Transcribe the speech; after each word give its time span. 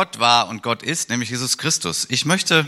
Gott 0.00 0.18
war 0.18 0.48
und 0.48 0.62
Gott 0.62 0.82
ist, 0.82 1.10
nämlich 1.10 1.28
Jesus 1.28 1.58
Christus. 1.58 2.06
Ich 2.08 2.24
möchte 2.24 2.64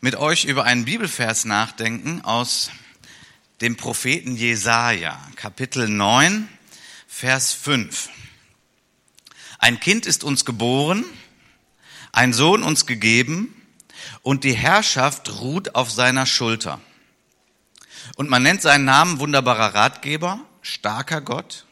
mit 0.00 0.14
euch 0.14 0.44
über 0.44 0.62
einen 0.62 0.84
Bibelvers 0.84 1.44
nachdenken 1.44 2.20
aus 2.20 2.70
dem 3.60 3.76
Propheten 3.76 4.36
Jesaja, 4.36 5.20
Kapitel 5.34 5.88
9, 5.88 6.48
Vers 7.08 7.52
5. 7.52 8.10
Ein 9.58 9.80
Kind 9.80 10.06
ist 10.06 10.22
uns 10.22 10.44
geboren, 10.44 11.04
ein 12.12 12.32
Sohn 12.32 12.62
uns 12.62 12.86
gegeben 12.86 13.60
und 14.22 14.44
die 14.44 14.54
Herrschaft 14.54 15.40
ruht 15.40 15.74
auf 15.74 15.90
seiner 15.90 16.26
Schulter. 16.26 16.80
Und 18.14 18.30
man 18.30 18.44
nennt 18.44 18.62
seinen 18.62 18.84
Namen 18.84 19.18
wunderbarer 19.18 19.74
Ratgeber, 19.74 20.38
starker 20.60 21.22
Gott, 21.22 21.66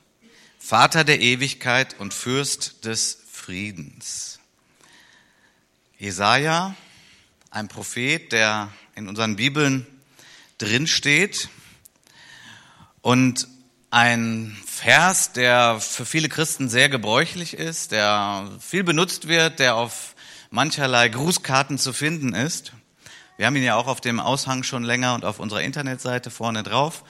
Vater 0.59 1.05
der 1.05 1.21
Ewigkeit 1.21 1.95
und 2.01 2.13
Fürst 2.13 2.85
des 2.87 3.19
Friedens. 3.31 4.40
Jesaja, 6.01 6.75
ein 7.51 7.69
Prophet, 7.69 8.33
der 8.33 8.71
in 8.95 9.07
unseren 9.07 9.37
Bibeln 9.37 9.87
drinsteht 10.57 11.51
und 13.03 13.47
ein 13.91 14.57
Vers, 14.67 15.33
der 15.33 15.79
für 15.79 16.07
viele 16.07 16.31
Christen 16.31 16.71
sehr 16.71 16.89
gebräuchlich 16.89 17.53
ist, 17.53 17.93
der 17.93 18.51
viel 18.61 18.83
benutzt 18.83 19.29
wird, 19.29 19.59
der 19.59 19.75
auf 19.75 20.15
mancherlei 20.49 21.11
Grußkarten 21.11 21.77
zu 21.77 21.93
finden 21.93 22.33
ist. 22.33 22.73
Wir 23.37 23.45
haben 23.45 23.57
ihn 23.57 23.63
ja 23.63 23.77
auch 23.77 23.87
auf 23.87 24.01
dem 24.01 24.21
Aushang 24.21 24.63
schon 24.63 24.85
länger 24.85 25.15
und 25.15 25.27
auf 25.27 25.39
unserer 25.39 25.61
Internetseite 25.61 26.31
vorne 26.31 26.63
drauf 26.63 27.05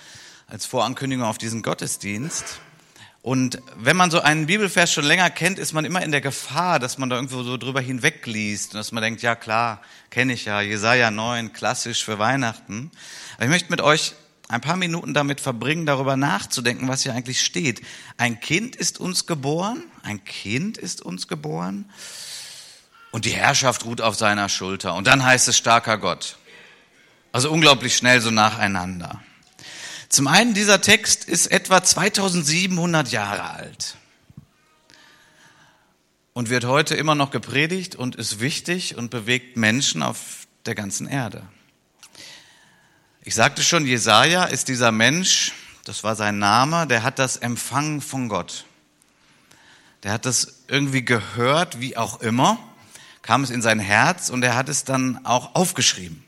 als 0.49 0.67
Vorankündigung 0.67 1.25
auf 1.25 1.39
diesen 1.39 1.63
Gottesdienst. 1.63 2.61
Und 3.23 3.61
wenn 3.77 3.97
man 3.97 4.11
so 4.11 4.21
einen 4.21 4.47
Bibelvers 4.47 4.93
schon 4.93 5.05
länger 5.05 5.29
kennt, 5.29 5.59
ist 5.59 5.75
man 5.75 5.85
immer 5.85 6.03
in 6.03 6.11
der 6.11 6.23
Gefahr, 6.23 6.79
dass 6.79 6.97
man 6.97 7.11
da 7.11 7.17
irgendwo 7.17 7.43
so 7.43 7.59
drüber 7.59 7.81
hinwegliest 7.81 8.73
und 8.73 8.79
dass 8.79 8.93
man 8.93 9.03
denkt, 9.03 9.21
ja 9.21 9.35
klar, 9.35 9.83
kenne 10.09 10.33
ich 10.33 10.47
ja, 10.47 10.63
Jesaja 10.63 11.11
9, 11.11 11.53
klassisch 11.53 12.03
für 12.03 12.19
Weihnachten. 12.19 12.91
Aber 13.37 13.45
ich 13.45 13.51
möchte 13.51 13.71
mit 13.71 13.83
euch 13.83 14.15
ein 14.49 14.63
paar 14.63 14.77
Minuten 14.77 15.13
damit 15.13 15.41
verbringen, 15.41 15.85
darüber 15.85 16.17
nachzudenken, 16.17 16.89
was 16.89 17.03
hier 17.03 17.13
eigentlich 17.13 17.43
steht. 17.43 17.83
Ein 18.17 18.41
Kind 18.41 18.75
ist 18.75 18.99
uns 18.99 19.27
geboren, 19.27 19.85
ein 20.03 20.25
Kind 20.25 20.79
ist 20.79 21.03
uns 21.03 21.29
geboren 21.29 21.91
und 23.11 23.27
die 23.27 23.31
Herrschaft 23.31 23.85
ruht 23.85 24.01
auf 24.01 24.17
seiner 24.17 24.49
Schulter. 24.49 24.95
Und 24.95 25.07
dann 25.07 25.25
heißt 25.25 25.47
es 25.49 25.59
starker 25.59 25.99
Gott. 25.99 26.39
Also 27.33 27.51
unglaublich 27.51 27.97
schnell 27.97 28.21
so 28.21 28.31
nacheinander. 28.31 29.21
Zum 30.11 30.27
einen, 30.27 30.55
dieser 30.55 30.81
Text 30.81 31.25
ist 31.25 31.47
etwa 31.47 31.85
2700 31.85 33.13
Jahre 33.13 33.45
alt 33.45 33.97
und 36.33 36.51
wird 36.51 36.65
heute 36.65 36.97
immer 36.97 37.15
noch 37.15 37.31
gepredigt 37.31 37.95
und 37.95 38.17
ist 38.17 38.41
wichtig 38.41 38.97
und 38.97 39.11
bewegt 39.11 39.57
Menschen 39.57 40.03
auf 40.03 40.49
der 40.67 40.75
ganzen 40.75 41.07
Erde. 41.07 41.47
Ich 43.23 43.37
sagte 43.37 43.63
schon, 43.63 43.87
Jesaja 43.87 44.45
ist 44.45 44.67
dieser 44.67 44.91
Mensch, 44.91 45.53
das 45.85 46.03
war 46.03 46.17
sein 46.17 46.41
Name, 46.41 46.89
der 46.89 47.05
hat 47.05 47.21
das 47.21 47.37
empfangen 47.37 48.01
von 48.01 48.29
Gott. 48.29 48.65
Der 50.03 50.11
hat 50.11 50.27
das 50.27 50.65
irgendwie 50.67 51.05
gehört, 51.05 51.79
wie 51.79 51.97
auch 51.97 52.21
immer, 52.21 52.59
kam 53.23 53.45
es 53.45 53.51
in 53.51 53.63
sein 53.63 53.79
Herz 53.79 54.29
und 54.29 54.43
er 54.43 54.57
hat 54.57 54.69
es 54.69 54.83
dann 54.83 55.25
auch 55.25 55.55
aufgeschrieben. 55.55 56.25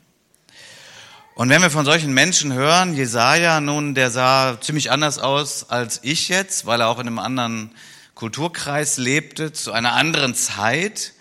Und 1.34 1.48
wenn 1.48 1.62
wir 1.62 1.70
von 1.70 1.86
solchen 1.86 2.12
Menschen 2.12 2.52
hören, 2.52 2.94
Jesaja 2.94 3.62
nun, 3.62 3.94
der 3.94 4.10
sah 4.10 4.60
ziemlich 4.60 4.90
anders 4.90 5.18
aus 5.18 5.70
als 5.70 6.00
ich 6.02 6.28
jetzt, 6.28 6.66
weil 6.66 6.82
er 6.82 6.88
auch 6.88 6.98
in 6.98 7.06
einem 7.06 7.18
anderen 7.18 7.70
Kulturkreis 8.14 8.98
lebte, 8.98 9.50
zu 9.50 9.72
einer 9.72 9.94
anderen 9.94 10.34
Zeit. 10.34 11.14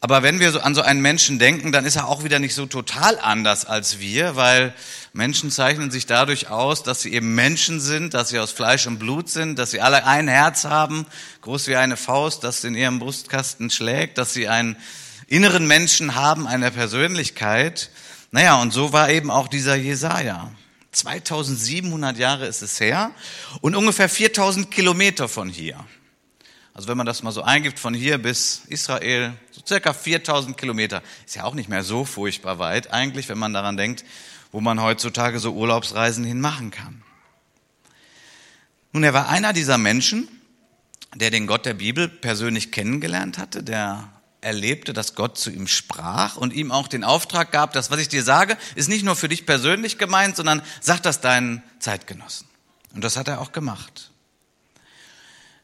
Aber 0.00 0.22
wenn 0.22 0.40
wir 0.40 0.50
so 0.52 0.60
an 0.60 0.74
so 0.74 0.80
einen 0.80 1.02
Menschen 1.02 1.38
denken, 1.38 1.70
dann 1.70 1.84
ist 1.84 1.96
er 1.96 2.08
auch 2.08 2.24
wieder 2.24 2.38
nicht 2.38 2.54
so 2.54 2.64
total 2.64 3.18
anders 3.18 3.66
als 3.66 3.98
wir, 3.98 4.36
weil 4.36 4.72
Menschen 5.12 5.50
zeichnen 5.50 5.90
sich 5.90 6.06
dadurch 6.06 6.48
aus, 6.48 6.82
dass 6.82 7.02
sie 7.02 7.12
eben 7.12 7.34
Menschen 7.34 7.78
sind, 7.78 8.14
dass 8.14 8.30
sie 8.30 8.38
aus 8.38 8.52
Fleisch 8.52 8.86
und 8.86 8.98
Blut 8.98 9.28
sind, 9.28 9.58
dass 9.58 9.70
sie 9.70 9.82
alle 9.82 10.06
ein 10.06 10.28
Herz 10.28 10.64
haben, 10.64 11.04
groß 11.42 11.66
wie 11.66 11.76
eine 11.76 11.98
Faust, 11.98 12.42
das 12.42 12.64
in 12.64 12.74
ihrem 12.74 12.98
Brustkasten 12.98 13.68
schlägt, 13.68 14.16
dass 14.16 14.32
sie 14.32 14.48
einen 14.48 14.76
inneren 15.26 15.66
Menschen 15.66 16.14
haben, 16.14 16.46
eine 16.46 16.70
Persönlichkeit. 16.70 17.90
Naja, 18.32 18.60
und 18.60 18.72
so 18.72 18.92
war 18.92 19.10
eben 19.10 19.30
auch 19.30 19.48
dieser 19.48 19.74
Jesaja. 19.74 20.52
2700 20.92 22.16
Jahre 22.16 22.46
ist 22.46 22.62
es 22.62 22.80
her 22.80 23.12
und 23.60 23.76
ungefähr 23.76 24.08
4000 24.08 24.70
Kilometer 24.70 25.28
von 25.28 25.48
hier. 25.48 25.84
Also 26.74 26.88
wenn 26.88 26.96
man 26.96 27.06
das 27.06 27.22
mal 27.22 27.32
so 27.32 27.42
eingibt, 27.42 27.78
von 27.78 27.94
hier 27.94 28.18
bis 28.18 28.62
Israel, 28.68 29.34
so 29.50 29.60
circa 29.66 29.92
4000 29.92 30.56
Kilometer, 30.56 31.02
ist 31.26 31.36
ja 31.36 31.44
auch 31.44 31.54
nicht 31.54 31.68
mehr 31.68 31.82
so 31.82 32.04
furchtbar 32.04 32.58
weit 32.58 32.92
eigentlich, 32.92 33.28
wenn 33.28 33.38
man 33.38 33.52
daran 33.52 33.76
denkt, 33.76 34.04
wo 34.52 34.60
man 34.60 34.80
heutzutage 34.80 35.40
so 35.40 35.52
Urlaubsreisen 35.52 36.24
hin 36.24 36.40
machen 36.40 36.70
kann. 36.70 37.02
Nun, 38.92 39.04
er 39.04 39.14
war 39.14 39.28
einer 39.28 39.52
dieser 39.52 39.78
Menschen, 39.78 40.28
der 41.14 41.30
den 41.30 41.46
Gott 41.46 41.66
der 41.66 41.74
Bibel 41.74 42.08
persönlich 42.08 42.72
kennengelernt 42.72 43.38
hatte, 43.38 43.62
der 43.62 44.08
erlebte, 44.40 44.92
dass 44.92 45.14
Gott 45.14 45.38
zu 45.38 45.50
ihm 45.50 45.66
sprach 45.66 46.36
und 46.36 46.52
ihm 46.52 46.72
auch 46.72 46.88
den 46.88 47.04
Auftrag 47.04 47.52
gab, 47.52 47.72
das, 47.72 47.90
was 47.90 48.00
ich 48.00 48.08
dir 48.08 48.22
sage, 48.22 48.56
ist 48.74 48.88
nicht 48.88 49.04
nur 49.04 49.16
für 49.16 49.28
dich 49.28 49.46
persönlich 49.46 49.98
gemeint, 49.98 50.36
sondern 50.36 50.62
sag 50.80 51.02
das 51.02 51.20
deinen 51.20 51.62
Zeitgenossen. 51.78 52.46
Und 52.94 53.04
das 53.04 53.16
hat 53.16 53.28
er 53.28 53.40
auch 53.40 53.52
gemacht. 53.52 54.10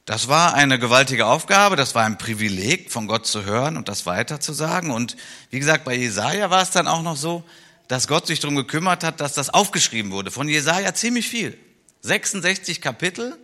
Das 0.04 0.28
war 0.28 0.54
eine 0.54 0.78
gewaltige 0.78 1.26
Aufgabe, 1.26 1.74
das 1.74 1.96
war 1.96 2.04
ein 2.04 2.16
Privileg, 2.16 2.92
von 2.92 3.08
Gott 3.08 3.26
zu 3.26 3.44
hören 3.44 3.76
und 3.76 3.88
das 3.88 4.06
weiterzusagen. 4.06 4.92
Und 4.92 5.16
wie 5.50 5.58
gesagt, 5.58 5.84
bei 5.84 5.96
Jesaja 5.96 6.48
war 6.48 6.62
es 6.62 6.70
dann 6.70 6.86
auch 6.86 7.02
noch 7.02 7.16
so, 7.16 7.42
dass 7.88 8.06
Gott 8.06 8.26
sich 8.26 8.38
darum 8.38 8.54
gekümmert 8.54 9.02
hat, 9.02 9.20
dass 9.20 9.32
das 9.32 9.50
aufgeschrieben 9.50 10.12
wurde. 10.12 10.30
Von 10.30 10.48
Jesaja 10.48 10.94
ziemlich 10.94 11.28
viel. 11.28 11.58
66 12.02 12.80
Kapitel 12.80 13.36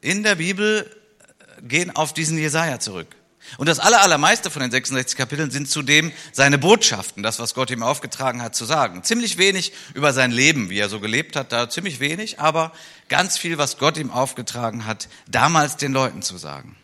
in 0.00 0.24
der 0.24 0.36
Bibel 0.36 0.90
gehen 1.62 1.94
auf 1.94 2.12
diesen 2.12 2.36
Jesaja 2.36 2.80
zurück. 2.80 3.14
Und 3.58 3.68
das 3.68 3.78
allermeiste 3.78 4.50
von 4.50 4.62
den 4.62 4.70
66 4.70 5.16
Kapiteln 5.16 5.50
sind 5.50 5.68
zudem 5.68 6.12
seine 6.32 6.58
Botschaften, 6.58 7.22
das, 7.22 7.38
was 7.38 7.54
Gott 7.54 7.70
ihm 7.70 7.82
aufgetragen 7.82 8.42
hat 8.42 8.54
zu 8.54 8.64
sagen. 8.64 9.02
Ziemlich 9.04 9.38
wenig 9.38 9.72
über 9.94 10.12
sein 10.12 10.30
Leben, 10.30 10.70
wie 10.70 10.78
er 10.78 10.88
so 10.88 11.00
gelebt 11.00 11.36
hat, 11.36 11.52
da 11.52 11.68
ziemlich 11.68 12.00
wenig, 12.00 12.40
aber 12.40 12.72
ganz 13.08 13.36
viel, 13.36 13.58
was 13.58 13.78
Gott 13.78 13.98
ihm 13.98 14.10
aufgetragen 14.10 14.86
hat, 14.86 15.08
damals 15.28 15.76
den 15.76 15.92
Leuten 15.92 16.22
zu 16.22 16.38
sagen. 16.38 16.76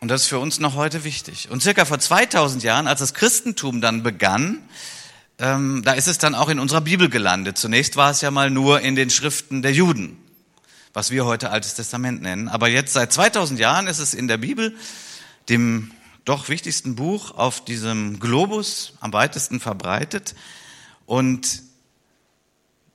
Und 0.00 0.08
das 0.08 0.22
ist 0.22 0.28
für 0.28 0.38
uns 0.38 0.60
noch 0.60 0.76
heute 0.76 1.04
wichtig. 1.04 1.50
Und 1.50 1.62
circa 1.62 1.84
vor 1.84 1.98
2000 1.98 2.62
Jahren, 2.62 2.86
als 2.86 3.00
das 3.00 3.12
Christentum 3.12 3.82
dann 3.82 4.02
begann, 4.02 4.66
ähm, 5.38 5.82
da 5.84 5.92
ist 5.92 6.08
es 6.08 6.16
dann 6.16 6.34
auch 6.34 6.48
in 6.48 6.58
unserer 6.58 6.80
Bibel 6.80 7.10
gelandet. 7.10 7.58
Zunächst 7.58 7.96
war 7.96 8.10
es 8.10 8.22
ja 8.22 8.30
mal 8.30 8.50
nur 8.50 8.80
in 8.80 8.94
den 8.94 9.10
Schriften 9.10 9.60
der 9.60 9.72
Juden 9.72 10.16
was 10.92 11.10
wir 11.10 11.24
heute 11.24 11.50
Altes 11.50 11.74
Testament 11.74 12.22
nennen. 12.22 12.48
Aber 12.48 12.68
jetzt 12.68 12.92
seit 12.92 13.12
2000 13.12 13.58
Jahren 13.60 13.86
ist 13.86 13.98
es 13.98 14.14
in 14.14 14.28
der 14.28 14.38
Bibel, 14.38 14.74
dem 15.48 15.92
doch 16.24 16.48
wichtigsten 16.48 16.96
Buch 16.96 17.32
auf 17.32 17.64
diesem 17.64 18.20
Globus 18.20 18.92
am 19.00 19.12
weitesten 19.12 19.60
verbreitet. 19.60 20.34
Und 21.06 21.62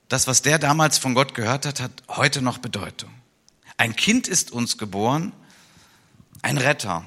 das, 0.07 0.27
was 0.27 0.41
der 0.41 0.59
damals 0.59 0.97
von 0.97 1.15
Gott 1.15 1.33
gehört 1.33 1.65
hat, 1.65 1.79
hat 1.79 1.91
heute 2.07 2.41
noch 2.41 2.59
Bedeutung. 2.59 3.09
Ein 3.77 3.95
Kind 3.95 4.27
ist 4.27 4.51
uns 4.51 4.77
geboren, 4.77 5.33
ein 6.41 6.57
Retter, 6.57 7.05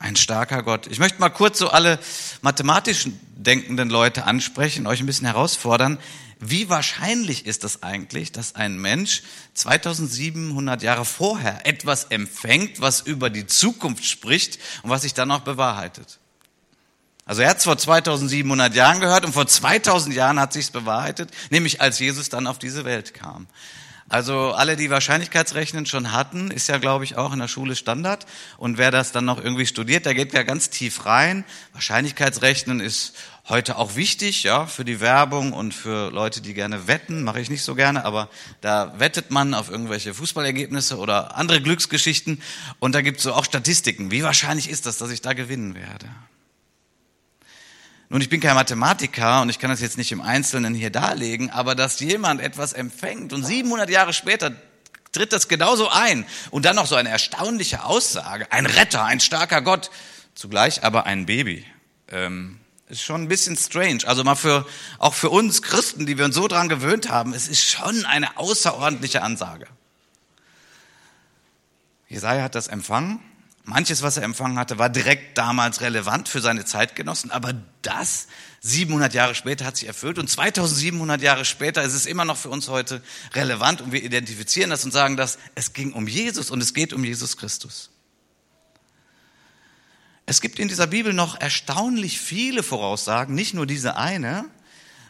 ein 0.00 0.16
starker 0.16 0.62
Gott. 0.62 0.86
Ich 0.88 0.98
möchte 0.98 1.20
mal 1.20 1.28
kurz 1.28 1.58
so 1.58 1.68
alle 1.68 2.00
mathematisch 2.40 3.06
denkenden 3.36 3.90
Leute 3.90 4.24
ansprechen, 4.24 4.86
euch 4.86 5.00
ein 5.00 5.06
bisschen 5.06 5.26
herausfordern. 5.26 5.98
Wie 6.40 6.70
wahrscheinlich 6.70 7.44
ist 7.44 7.64
es 7.64 7.82
eigentlich, 7.82 8.32
dass 8.32 8.54
ein 8.54 8.78
Mensch 8.78 9.22
2700 9.54 10.82
Jahre 10.82 11.04
vorher 11.04 11.66
etwas 11.66 12.04
empfängt, 12.04 12.80
was 12.80 13.02
über 13.02 13.28
die 13.28 13.46
Zukunft 13.46 14.06
spricht 14.06 14.58
und 14.82 14.88
was 14.88 15.02
sich 15.02 15.12
dann 15.12 15.30
auch 15.30 15.40
bewahrheitet? 15.40 16.18
Also 17.26 17.42
er 17.42 17.50
hat 17.50 17.58
es 17.58 17.64
vor 17.64 17.76
2700 17.76 18.74
Jahren 18.74 19.00
gehört 19.00 19.26
und 19.26 19.34
vor 19.34 19.46
2000 19.46 20.14
Jahren 20.14 20.40
hat 20.40 20.54
sich's 20.54 20.70
bewahrheitet, 20.70 21.30
nämlich 21.50 21.82
als 21.82 21.98
Jesus 21.98 22.30
dann 22.30 22.46
auf 22.46 22.58
diese 22.58 22.86
Welt 22.86 23.12
kam. 23.12 23.46
Also 24.10 24.50
alle, 24.50 24.76
die 24.76 24.90
Wahrscheinlichkeitsrechnen 24.90 25.86
schon 25.86 26.12
hatten, 26.12 26.50
ist 26.50 26.68
ja, 26.68 26.78
glaube 26.78 27.04
ich, 27.04 27.16
auch 27.16 27.32
in 27.32 27.38
der 27.38 27.46
Schule 27.46 27.76
Standard. 27.76 28.26
Und 28.58 28.76
wer 28.76 28.90
das 28.90 29.12
dann 29.12 29.24
noch 29.24 29.42
irgendwie 29.42 29.66
studiert, 29.66 30.04
der 30.04 30.14
geht 30.14 30.32
ja 30.32 30.42
ganz 30.42 30.68
tief 30.68 31.06
rein. 31.06 31.44
Wahrscheinlichkeitsrechnen 31.74 32.80
ist 32.80 33.14
heute 33.48 33.78
auch 33.78 33.94
wichtig, 33.94 34.42
ja, 34.42 34.66
für 34.66 34.84
die 34.84 34.98
Werbung 34.98 35.52
und 35.52 35.72
für 35.72 36.10
Leute, 36.10 36.40
die 36.40 36.54
gerne 36.54 36.88
wetten. 36.88 37.22
Mache 37.22 37.40
ich 37.40 37.50
nicht 37.50 37.62
so 37.62 37.76
gerne, 37.76 38.04
aber 38.04 38.28
da 38.60 38.98
wettet 38.98 39.30
man 39.30 39.54
auf 39.54 39.70
irgendwelche 39.70 40.12
Fußballergebnisse 40.12 40.98
oder 40.98 41.36
andere 41.36 41.62
Glücksgeschichten. 41.62 42.42
Und 42.80 42.96
da 42.96 43.02
gibt 43.02 43.18
es 43.18 43.22
so 43.22 43.32
auch 43.32 43.44
Statistiken. 43.44 44.10
Wie 44.10 44.24
wahrscheinlich 44.24 44.68
ist 44.68 44.86
das, 44.86 44.98
dass 44.98 45.12
ich 45.12 45.22
da 45.22 45.34
gewinnen 45.34 45.76
werde? 45.76 46.06
Nun, 48.12 48.20
ich 48.20 48.28
bin 48.28 48.40
kein 48.40 48.56
Mathematiker 48.56 49.40
und 49.40 49.50
ich 49.50 49.60
kann 49.60 49.70
das 49.70 49.80
jetzt 49.80 49.96
nicht 49.96 50.10
im 50.10 50.20
Einzelnen 50.20 50.74
hier 50.74 50.90
darlegen, 50.90 51.48
aber 51.50 51.76
dass 51.76 52.00
jemand 52.00 52.40
etwas 52.40 52.72
empfängt 52.72 53.32
und 53.32 53.44
700 53.44 53.88
Jahre 53.88 54.12
später 54.12 54.50
tritt 55.12 55.32
das 55.32 55.46
genauso 55.46 55.88
ein. 55.88 56.26
Und 56.50 56.64
dann 56.64 56.74
noch 56.74 56.86
so 56.86 56.96
eine 56.96 57.08
erstaunliche 57.08 57.84
Aussage. 57.84 58.50
Ein 58.50 58.66
Retter, 58.66 59.04
ein 59.04 59.20
starker 59.20 59.62
Gott. 59.62 59.92
Zugleich 60.34 60.82
aber 60.82 61.06
ein 61.06 61.24
Baby. 61.24 61.64
Ähm, 62.08 62.58
ist 62.88 63.02
schon 63.02 63.22
ein 63.22 63.28
bisschen 63.28 63.56
strange. 63.56 64.00
Also 64.04 64.24
mal 64.24 64.34
für, 64.34 64.66
auch 64.98 65.14
für 65.14 65.30
uns 65.30 65.62
Christen, 65.62 66.04
die 66.04 66.18
wir 66.18 66.24
uns 66.24 66.34
so 66.34 66.48
dran 66.48 66.68
gewöhnt 66.68 67.10
haben, 67.10 67.32
es 67.32 67.46
ist 67.46 67.64
schon 67.64 68.04
eine 68.06 68.36
außerordentliche 68.38 69.22
Ansage. 69.22 69.68
Jesaja 72.08 72.42
hat 72.42 72.56
das 72.56 72.66
empfangen. 72.66 73.20
Manches, 73.64 74.02
was 74.02 74.16
er 74.16 74.22
empfangen 74.22 74.58
hatte, 74.58 74.78
war 74.78 74.88
direkt 74.88 75.36
damals 75.36 75.80
relevant 75.80 76.28
für 76.28 76.40
seine 76.40 76.64
Zeitgenossen, 76.64 77.30
aber 77.30 77.54
das 77.82 78.26
700 78.60 79.14
Jahre 79.14 79.34
später 79.34 79.64
hat 79.64 79.76
sich 79.76 79.86
erfüllt 79.86 80.18
und 80.18 80.28
2700 80.28 81.20
Jahre 81.22 81.44
später 81.44 81.82
ist 81.82 81.94
es 81.94 82.06
immer 82.06 82.24
noch 82.24 82.36
für 82.36 82.48
uns 82.48 82.68
heute 82.68 83.02
relevant 83.34 83.80
und 83.80 83.92
wir 83.92 84.02
identifizieren 84.02 84.70
das 84.70 84.84
und 84.84 84.92
sagen, 84.92 85.16
dass 85.16 85.38
es 85.54 85.72
ging 85.72 85.92
um 85.92 86.08
Jesus 86.08 86.50
und 86.50 86.62
es 86.62 86.74
geht 86.74 86.92
um 86.92 87.04
Jesus 87.04 87.36
Christus. 87.36 87.90
Es 90.26 90.40
gibt 90.40 90.58
in 90.58 90.68
dieser 90.68 90.86
Bibel 90.86 91.12
noch 91.12 91.40
erstaunlich 91.40 92.20
viele 92.20 92.62
Voraussagen, 92.62 93.34
nicht 93.34 93.52
nur 93.52 93.66
diese 93.66 93.96
eine, 93.96 94.44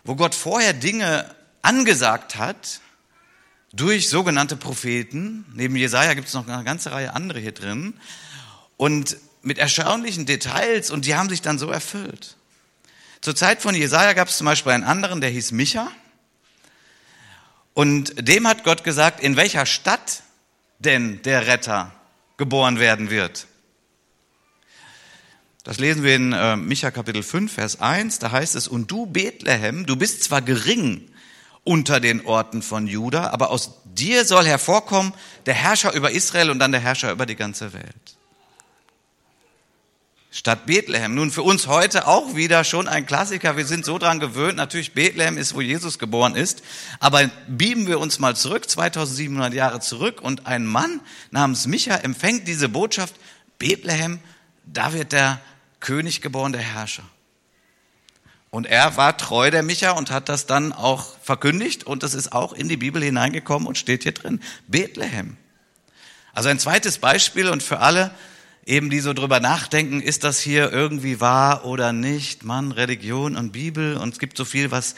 wo 0.02 0.17
Gott 0.17 0.35
vorher 0.35 0.73
Dinge 0.73 1.35
angesagt 1.62 2.37
hat 2.37 2.81
durch 3.73 4.08
sogenannte 4.08 4.56
Propheten. 4.56 5.44
Neben 5.55 5.76
Jesaja 5.76 6.14
gibt 6.14 6.29
es 6.29 6.35
noch 6.35 6.49
eine 6.49 6.64
ganze 6.64 6.93
Reihe 6.93 7.14
andere 7.14 7.38
hier 7.38 7.52
drin. 7.52 7.94
Und 8.81 9.19
mit 9.43 9.59
erstaunlichen 9.59 10.25
Details 10.25 10.91
und 10.91 11.05
die 11.05 11.15
haben 11.15 11.29
sich 11.29 11.43
dann 11.43 11.59
so 11.59 11.69
erfüllt. 11.69 12.37
Zur 13.21 13.37
Zeit 13.37 13.61
von 13.61 13.75
Jesaja 13.75 14.15
gab 14.15 14.29
es 14.29 14.38
zum 14.38 14.47
Beispiel 14.47 14.73
einen 14.73 14.85
anderen, 14.85 15.21
der 15.21 15.29
hieß 15.29 15.53
Micha. 15.53 15.93
Und 17.75 18.27
dem 18.27 18.49
hat 18.49 18.65
Gott 18.65 18.82
gesagt, 18.82 19.21
in 19.21 19.37
welcher 19.37 19.67
Stadt 19.67 20.23
denn 20.79 21.21
der 21.25 21.47
Retter 21.47 21.93
geboren 22.38 22.79
werden 22.79 23.11
wird. 23.11 23.49
Das 25.62 25.79
lesen 25.79 26.03
wir 26.03 26.17
in 26.17 26.33
äh, 26.33 26.56
Micha 26.56 26.91
Kapitel 26.91 27.23
5, 27.23 27.53
Vers 27.53 27.83
1. 27.83 28.19
Da 28.19 28.31
heißt 28.31 28.55
es, 28.55 28.67
und 28.67 28.91
du 28.91 29.05
Bethlehem, 29.05 29.85
du 29.85 29.97
bist 29.97 30.23
zwar 30.23 30.41
gering 30.41 31.06
unter 31.65 32.00
den 32.00 32.25
Orten 32.25 32.62
von 32.62 32.87
Juda, 32.87 33.29
aber 33.29 33.50
aus 33.50 33.83
dir 33.85 34.25
soll 34.25 34.47
hervorkommen 34.47 35.12
der 35.44 35.53
Herrscher 35.53 35.93
über 35.93 36.12
Israel 36.12 36.49
und 36.49 36.61
dann 36.61 36.73
der 36.73 36.81
Herrscher 36.81 37.12
über 37.12 37.26
die 37.26 37.37
ganze 37.37 37.75
Welt. 37.75 38.17
Stadt 40.32 40.67
Bethlehem. 40.67 41.17
Nun 41.17 41.32
für 41.32 41.43
uns 41.43 41.67
heute 41.67 42.06
auch 42.06 42.37
wieder 42.37 42.62
schon 42.62 42.87
ein 42.87 43.05
Klassiker. 43.05 43.56
Wir 43.56 43.67
sind 43.67 43.85
so 43.85 43.99
dran 43.99 44.21
gewöhnt. 44.21 44.56
Natürlich 44.56 44.93
Bethlehem 44.93 45.37
ist, 45.37 45.55
wo 45.55 45.61
Jesus 45.61 45.99
geboren 45.99 46.37
ist. 46.37 46.62
Aber 47.00 47.29
bieben 47.49 47.88
wir 47.88 47.99
uns 47.99 48.21
mal 48.21 48.37
zurück, 48.37 48.71
2700 48.71 49.53
Jahre 49.53 49.81
zurück. 49.81 50.21
Und 50.23 50.47
ein 50.47 50.67
Mann 50.67 51.00
namens 51.32 51.67
Micha 51.67 51.97
empfängt 51.97 52.47
diese 52.47 52.69
Botschaft. 52.69 53.15
Bethlehem, 53.59 54.21
da 54.65 54.93
wird 54.93 55.11
der 55.11 55.41
König 55.81 56.21
geboren, 56.21 56.53
der 56.53 56.62
Herrscher. 56.62 57.03
Und 58.50 58.67
er 58.67 58.97
war 58.97 59.17
treu 59.17 59.50
der 59.50 59.65
Micha 59.65 59.93
und 59.93 60.12
hat 60.12 60.29
das 60.29 60.47
dann 60.47 60.73
auch 60.73 61.17
verkündigt 61.23 61.85
und 61.85 62.03
das 62.03 62.15
ist 62.15 62.33
auch 62.33 62.53
in 62.53 62.69
die 62.69 62.76
Bibel 62.76 63.03
hineingekommen 63.03 63.67
und 63.67 63.79
steht 63.79 64.03
hier 64.03 64.12
drin. 64.12 64.41
Bethlehem. 64.67 65.37
Also 66.33 66.49
ein 66.49 66.59
zweites 66.59 66.99
Beispiel 66.99 67.49
und 67.49 67.62
für 67.62 67.81
alle 67.81 68.12
eben, 68.65 68.91
die 68.91 69.01
so 69.01 69.12
drüber 69.12 69.41
nachdenken, 69.41 70.01
ist 70.01 70.25
das 70.25 70.41
hier 70.41 70.73
irgendwie 70.73 71.21
wahr 71.21 71.65
oder 71.65 71.93
nicht? 71.93 72.45
Mann, 72.45 72.73
Religion 72.73 73.37
und 73.37 73.53
Bibel 73.53 73.97
und 73.97 74.12
es 74.12 74.19
gibt 74.19 74.37
so 74.37 74.45
viel, 74.45 74.71
was 74.71 74.95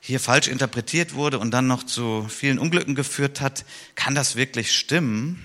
hier 0.00 0.20
falsch 0.20 0.48
interpretiert 0.48 1.14
wurde 1.14 1.38
und 1.38 1.52
dann 1.52 1.66
noch 1.66 1.84
zu 1.84 2.26
vielen 2.28 2.58
Unglücken 2.58 2.94
geführt 2.94 3.40
hat. 3.40 3.64
Kann 3.94 4.14
das 4.14 4.36
wirklich 4.36 4.76
stimmen? 4.76 5.42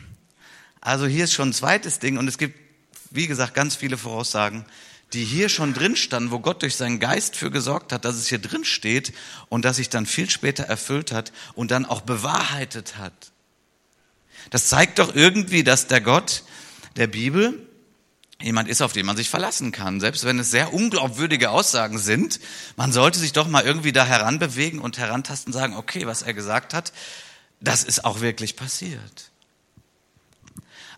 Also 0.81 1.05
hier 1.05 1.25
ist 1.25 1.33
schon 1.33 1.49
ein 1.49 1.53
zweites 1.53 1.99
Ding 1.99 2.17
und 2.17 2.27
es 2.27 2.37
gibt 2.37 2.67
wie 3.11 3.27
gesagt, 3.27 3.53
ganz 3.53 3.75
viele 3.75 3.97
Voraussagen, 3.97 4.65
die 5.13 5.23
hier 5.23 5.49
schon 5.49 5.73
drin 5.73 5.95
standen, 5.95 6.31
wo 6.31 6.39
Gott 6.39 6.61
durch 6.61 6.75
seinen 6.75 6.99
Geist 6.99 7.35
für 7.35 7.49
gesorgt 7.49 7.93
hat, 7.93 8.03
dass 8.05 8.15
es 8.15 8.27
hier 8.27 8.39
drin 8.39 8.65
steht 8.65 9.13
und 9.49 9.63
dass 9.63 9.77
sich 9.77 9.89
dann 9.89 10.05
viel 10.05 10.29
später 10.29 10.65
erfüllt 10.65 11.11
hat 11.11 11.31
und 11.53 11.71
dann 11.71 11.85
auch 11.85 12.01
bewahrheitet 12.01 12.97
hat. 12.97 13.31
Das 14.49 14.67
zeigt 14.67 14.99
doch 14.99 15.15
irgendwie, 15.15 15.63
dass 15.63 15.87
der 15.87 16.01
Gott 16.01 16.43
der 16.97 17.07
Bibel 17.07 17.67
jemand 18.41 18.69
ist, 18.69 18.81
auf 18.81 18.93
den 18.93 19.05
man 19.05 19.17
sich 19.17 19.29
verlassen 19.29 19.71
kann. 19.71 19.99
Selbst 19.99 20.23
wenn 20.23 20.37
es 20.39 20.51
sehr 20.51 20.73
unglaubwürdige 20.73 21.49
Aussagen 21.49 21.97
sind, 21.97 22.39
man 22.75 22.91
sollte 22.91 23.17
sich 23.17 23.33
doch 23.33 23.47
mal 23.47 23.63
irgendwie 23.63 23.91
da 23.91 24.05
heranbewegen 24.05 24.79
und 24.79 24.97
herantasten 24.97 25.53
sagen, 25.53 25.75
okay, 25.75 26.05
was 26.05 26.21
er 26.21 26.33
gesagt 26.33 26.73
hat, 26.73 26.93
das 27.59 27.83
ist 27.83 28.05
auch 28.05 28.21
wirklich 28.21 28.55
passiert. 28.55 29.31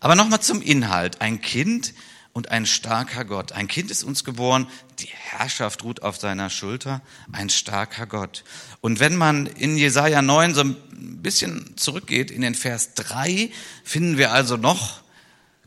Aber 0.01 0.16
nochmal 0.16 0.42
zum 0.42 0.62
Inhalt. 0.62 1.22
Ein 1.22 1.42
Kind 1.42 1.94
und 2.34 2.51
ein 2.51 2.66
starker 2.66 3.25
Gott. 3.25 3.54
Ein 3.54 3.68
Kind 3.68 3.92
ist 3.92 4.04
uns 4.04 4.24
geboren, 4.24 4.68
die 5.00 5.07
Herrschaft 5.07 5.84
ruht 5.84 6.04
auf 6.04 6.18
seiner 6.18 6.50
Schulter, 6.50 7.01
ein 7.31 7.50
starker 7.50 8.06
Gott. 8.06 8.44
Und 8.81 9.00
wenn 9.00 9.16
man 9.16 9.46
in 9.46 9.78
Jesaja 9.78 10.22
9 10.22 10.54
so 10.54 10.62
ein 10.62 10.78
bisschen 11.22 11.75
zurückgeht, 11.75 12.31
in 12.31 12.42
den 12.42 12.56
Vers 12.56 12.94
3, 12.96 13.50
finden 13.84 14.18
wir 14.18 14.31
also 14.31 14.57
noch 14.57 15.01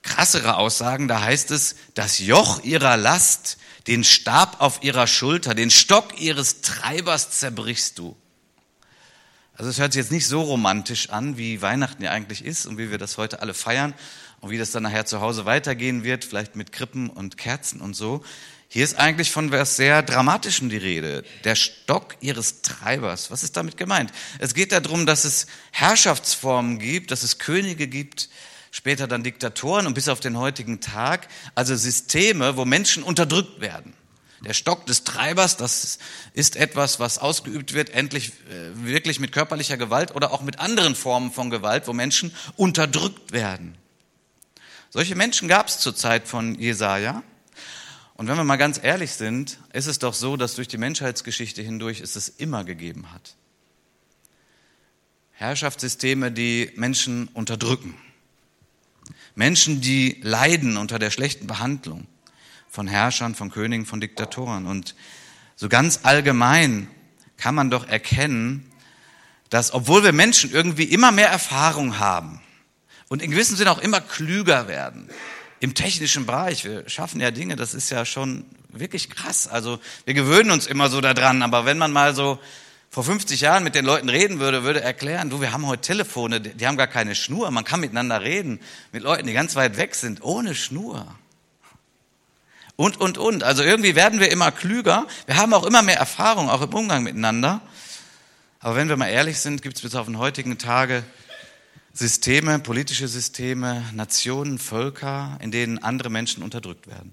krassere 0.03 0.57
Aussagen. 0.57 1.09
Da 1.09 1.23
heißt 1.23 1.51
es, 1.51 1.77
das 1.95 2.19
Joch 2.19 2.63
ihrer 2.63 2.97
Last, 2.97 3.59
den 3.87 4.05
Stab 4.05 4.61
auf 4.61 4.83
ihrer 4.83 5.07
Schulter, 5.07 5.55
den 5.55 5.71
Stock 5.71 6.21
ihres 6.21 6.61
Treibers 6.61 7.31
zerbrichst 7.31 7.99
du. 7.99 8.17
Also 9.55 9.71
es 9.71 9.79
hört 9.79 9.93
sich 9.93 10.01
jetzt 10.01 10.13
nicht 10.13 10.27
so 10.27 10.43
romantisch 10.43 11.11
an, 11.11 11.37
wie 11.37 11.63
Weihnachten 11.63 12.03
ja 12.03 12.11
eigentlich 12.11 12.45
ist 12.45 12.67
und 12.67 12.79
wie 12.79 12.91
wir 12.91 12.99
das 12.99 13.19
heute 13.19 13.43
alle 13.43 13.55
feiern 13.55 13.95
und 14.41 14.51
wie 14.51 14.59
das 14.59 14.73
dann 14.73 14.83
nachher 14.83 15.07
zu 15.07 15.21
Hause 15.21 15.45
weitergehen 15.45 16.05
wird, 16.05 16.25
vielleicht 16.25 16.57
mit 16.57 16.73
Krippen 16.73 17.11
und 17.11 17.37
Kerzen 17.37 17.81
und 17.81 17.95
so. 17.95 18.25
Hier 18.69 18.85
ist 18.85 18.99
eigentlich 18.99 19.31
von 19.31 19.53
was 19.53 19.77
sehr 19.77 20.03
Dramatischem 20.03 20.71
die 20.71 20.79
Rede. 20.79 21.25
Der 21.45 21.57
Stock 21.57 22.17
ihres 22.21 22.63
Treibers. 22.63 23.31
Was 23.31 23.43
ist 23.43 23.57
damit 23.59 23.77
gemeint? 23.77 24.11
Es 24.39 24.55
geht 24.55 24.73
darum, 24.73 25.05
dass 25.05 25.27
es 25.27 25.47
Herrschaftsformen 25.73 26.79
gibt, 26.79 27.11
dass 27.11 27.23
es 27.23 27.39
Könige 27.39 27.87
gibt, 27.87 28.31
später 28.73 29.07
dann 29.07 29.23
Diktatoren 29.23 29.87
und 29.87 29.95
bis 29.95 30.09
auf 30.09 30.19
den 30.19 30.37
heutigen 30.37 30.81
Tag, 30.81 31.29
also 31.55 31.77
Systeme, 31.77 32.57
wo 32.57 32.65
Menschen 32.65 33.05
unterdrückt 33.05 33.61
werden. 33.61 33.93
Der 34.45 34.55
Stock 34.55 34.87
des 34.87 35.05
Treibers, 35.05 35.57
das 35.57 35.99
ist 36.33 36.57
etwas, 36.57 36.99
was 36.99 37.19
ausgeübt 37.19 37.75
wird, 37.75 37.91
endlich 37.91 38.33
äh, 38.51 38.85
wirklich 38.85 39.21
mit 39.21 39.31
körperlicher 39.31 39.77
Gewalt 39.77 40.17
oder 40.17 40.33
auch 40.33 40.43
mit 40.43 40.59
anderen 40.59 40.97
Formen 40.97 41.31
von 41.31 41.51
Gewalt, 41.51 41.87
wo 41.87 41.93
Menschen 41.93 42.35
unterdrückt 42.57 43.31
werden. 43.31 43.77
Solche 44.91 45.15
Menschen 45.15 45.47
gab 45.47 45.69
es 45.69 45.79
zur 45.79 45.95
Zeit 45.95 46.27
von 46.27 46.59
Jesaja. 46.59 47.23
Und 48.15 48.27
wenn 48.27 48.37
wir 48.37 48.45
mal 48.45 48.57
ganz 48.57 48.81
ehrlich 48.83 49.13
sind, 49.13 49.59
ist 49.73 49.87
es 49.87 50.01
doch 50.01 50.15
so, 50.15 50.37
dass 50.37 50.57
durch 50.57 50.67
die 50.67 50.79
Menschheitsgeschichte 50.79 51.63
hindurch 51.63 52.01
es 52.01 52.17
es 52.17 52.29
immer 52.29 52.65
gegeben 52.65 53.13
hat. 53.13 53.37
Herrschaftssysteme, 55.33 56.33
die 56.33 56.73
Menschen 56.75 57.29
unterdrücken. 57.29 57.97
Menschen, 59.35 59.81
die 59.81 60.21
leiden 60.23 60.77
unter 60.77 60.99
der 60.99 61.11
schlechten 61.11 61.47
Behandlung 61.47 62.07
von 62.69 62.87
Herrschern, 62.87 63.35
von 63.35 63.51
Königen, 63.51 63.87
von 63.87 64.01
Diktatoren. 64.01 64.67
Und 64.67 64.95
so 65.57 65.69
ganz 65.69 66.01
allgemein 66.03 66.89
kann 67.37 67.55
man 67.55 67.71
doch 67.71 67.87
erkennen, 67.87 68.71
dass 69.51 69.73
obwohl 69.75 70.03
wir 70.05 70.13
Menschen 70.13 70.51
irgendwie 70.51 70.85
immer 70.85 71.13
mehr 71.13 71.29
Erfahrung 71.29 71.99
haben 71.99 72.41
und 73.09 73.23
in 73.23 73.31
gewissem 73.31 73.57
Sinne 73.57 73.71
auch 73.71 73.79
immer 73.79 74.01
klüger 74.01 74.69
werden, 74.69 75.09
im 75.61 75.75
technischen 75.75 76.27
Bereich, 76.27 76.65
wir 76.65 76.89
schaffen 76.89 77.21
ja 77.21 77.31
Dinge, 77.31 77.55
das 77.55 77.75
ist 77.75 77.91
ja 77.91 78.05
schon 78.05 78.47
wirklich 78.71 79.11
krass. 79.11 79.47
Also 79.47 79.79
wir 80.07 80.15
gewöhnen 80.15 80.51
uns 80.51 80.67
immer 80.67 80.89
so 80.89 81.01
daran, 81.01 81.43
aber 81.43 81.67
wenn 81.67 81.79
man 81.79 81.93
mal 81.93 82.15
so 82.15 82.41
vor 82.93 83.05
50 83.05 83.41
Jahren 83.41 83.65
mit 83.65 83.75
den 83.75 83.87
Leuten 83.87 84.11
reden 84.11 84.39
würde, 84.39 84.65
würde 84.65 84.83
erklären, 84.83 85.31
du, 85.31 85.41
wir 85.41 85.53
haben 85.53 85.67
heute 85.67 85.81
Telefone, 85.81 86.43
die 86.43 86.67
haben 86.67 86.77
gar 86.77 86.87
keine 86.87 87.15
Schnur, 87.15 87.51
man 87.51 87.65
kann 87.65 87.81
miteinander 87.81 88.21
reden 88.21 88.61
mit 88.93 89.03
Leuten, 89.03 89.27
die 89.27 89.33
ganz 89.33 89.57
weit 89.57 89.79
weg 89.79 89.95
sind, 89.95 90.23
ohne 90.23 90.55
Schnur 90.55 91.07
und, 92.77 93.01
und, 93.01 93.17
und. 93.17 93.45
Also 93.45 93.63
irgendwie 93.63 93.95
werden 93.95 94.21
wir 94.21 94.31
immer 94.31 94.53
klüger. 94.53 95.07
Wir 95.25 95.37
haben 95.37 95.55
auch 95.55 95.65
immer 95.65 95.81
mehr 95.81 95.97
Erfahrung, 95.97 96.51
auch 96.51 96.61
im 96.61 96.75
Umgang 96.75 97.03
miteinander. 97.03 97.63
Aber 98.61 98.77
wenn 98.77 98.91
wir 98.91 98.99
mal 98.99 99.09
ehrlich 99.09 99.41
sind, 99.41 99.63
gibt 99.63 99.77
es 99.77 99.83
bis 99.83 99.95
auf 99.95 100.05
den 100.05 100.19
heutigen 100.19 100.59
Tage 100.59 101.03
Systeme, 101.95 102.59
politische 102.59 103.09
Systeme, 103.09 103.85
Nationen, 103.95 104.59
Völker, 104.59 105.39
in 105.41 105.51
denen 105.51 105.79
andere 105.79 106.11
Menschen 106.11 106.43
unterdrückt 106.43 106.87
werden, 106.87 107.13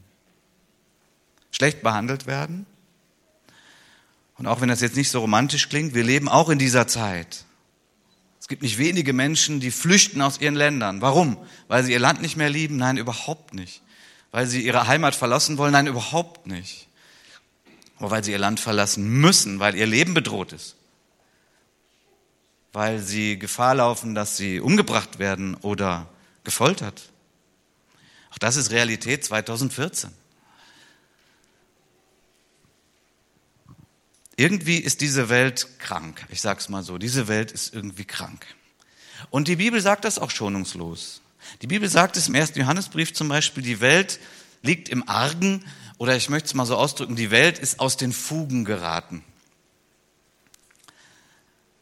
schlecht 1.51 1.83
behandelt 1.83 2.27
werden. 2.27 2.65
Und 4.39 4.47
auch 4.47 4.61
wenn 4.61 4.69
das 4.69 4.81
jetzt 4.81 4.95
nicht 4.95 5.11
so 5.11 5.19
romantisch 5.19 5.69
klingt, 5.69 5.93
wir 5.93 6.03
leben 6.03 6.27
auch 6.27 6.49
in 6.49 6.57
dieser 6.57 6.87
Zeit. 6.87 7.45
Es 8.39 8.47
gibt 8.47 8.63
nicht 8.63 8.79
wenige 8.79 9.13
Menschen, 9.13 9.59
die 9.59 9.69
flüchten 9.69 10.21
aus 10.21 10.41
ihren 10.41 10.55
Ländern. 10.55 11.01
Warum? 11.01 11.37
Weil 11.67 11.83
sie 11.83 11.91
ihr 11.91 11.99
Land 11.99 12.21
nicht 12.21 12.37
mehr 12.37 12.49
lieben? 12.49 12.77
Nein, 12.77 12.97
überhaupt 12.97 13.53
nicht 13.53 13.83
weil 14.31 14.47
sie 14.47 14.65
ihre 14.65 14.87
Heimat 14.87 15.15
verlassen 15.15 15.57
wollen? 15.57 15.71
Nein, 15.71 15.87
überhaupt 15.87 16.47
nicht. 16.47 16.87
Aber 17.97 18.11
weil 18.11 18.23
sie 18.23 18.31
ihr 18.31 18.39
Land 18.39 18.59
verlassen 18.59 19.07
müssen, 19.07 19.59
weil 19.59 19.75
ihr 19.75 19.87
Leben 19.87 20.13
bedroht 20.13 20.53
ist. 20.53 20.75
weil 22.71 22.99
sie 22.99 23.39
Gefahr 23.39 23.73
laufen, 23.73 24.13
dass 24.13 24.37
sie 24.37 24.59
umgebracht 24.59 25.17
werden 25.17 25.55
oder 25.55 26.07
gefoltert. 26.43 27.09
Auch 28.31 28.37
das 28.37 28.57
ist 28.57 28.69
Realität 28.69 29.25
2014. 29.25 30.11
Irgendwie 34.39 34.77
ist 34.77 35.01
diese 35.01 35.27
Welt 35.27 35.67
krank. 35.79 36.25
Ich 36.29 36.39
sag's 36.39 36.69
mal 36.69 36.81
so. 36.81 36.97
Diese 36.97 37.27
Welt 37.27 37.51
ist 37.51 37.73
irgendwie 37.73 38.05
krank. 38.05 38.45
Und 39.31 39.49
die 39.49 39.57
Bibel 39.57 39.81
sagt 39.81 40.05
das 40.05 40.17
auch 40.17 40.31
schonungslos. 40.31 41.19
Die 41.61 41.67
Bibel 41.67 41.89
sagt 41.89 42.15
es 42.15 42.29
im 42.29 42.35
ersten 42.35 42.57
Johannesbrief 42.57 43.13
zum 43.13 43.27
Beispiel, 43.27 43.63
die 43.63 43.81
Welt 43.81 44.17
liegt 44.61 44.87
im 44.87 45.09
Argen 45.09 45.65
oder 45.97 46.15
ich 46.15 46.29
möchte 46.29 46.45
es 46.47 46.53
mal 46.53 46.65
so 46.65 46.77
ausdrücken, 46.77 47.17
die 47.17 47.31
Welt 47.31 47.59
ist 47.59 47.81
aus 47.81 47.97
den 47.97 48.13
Fugen 48.13 48.63
geraten. 48.63 49.25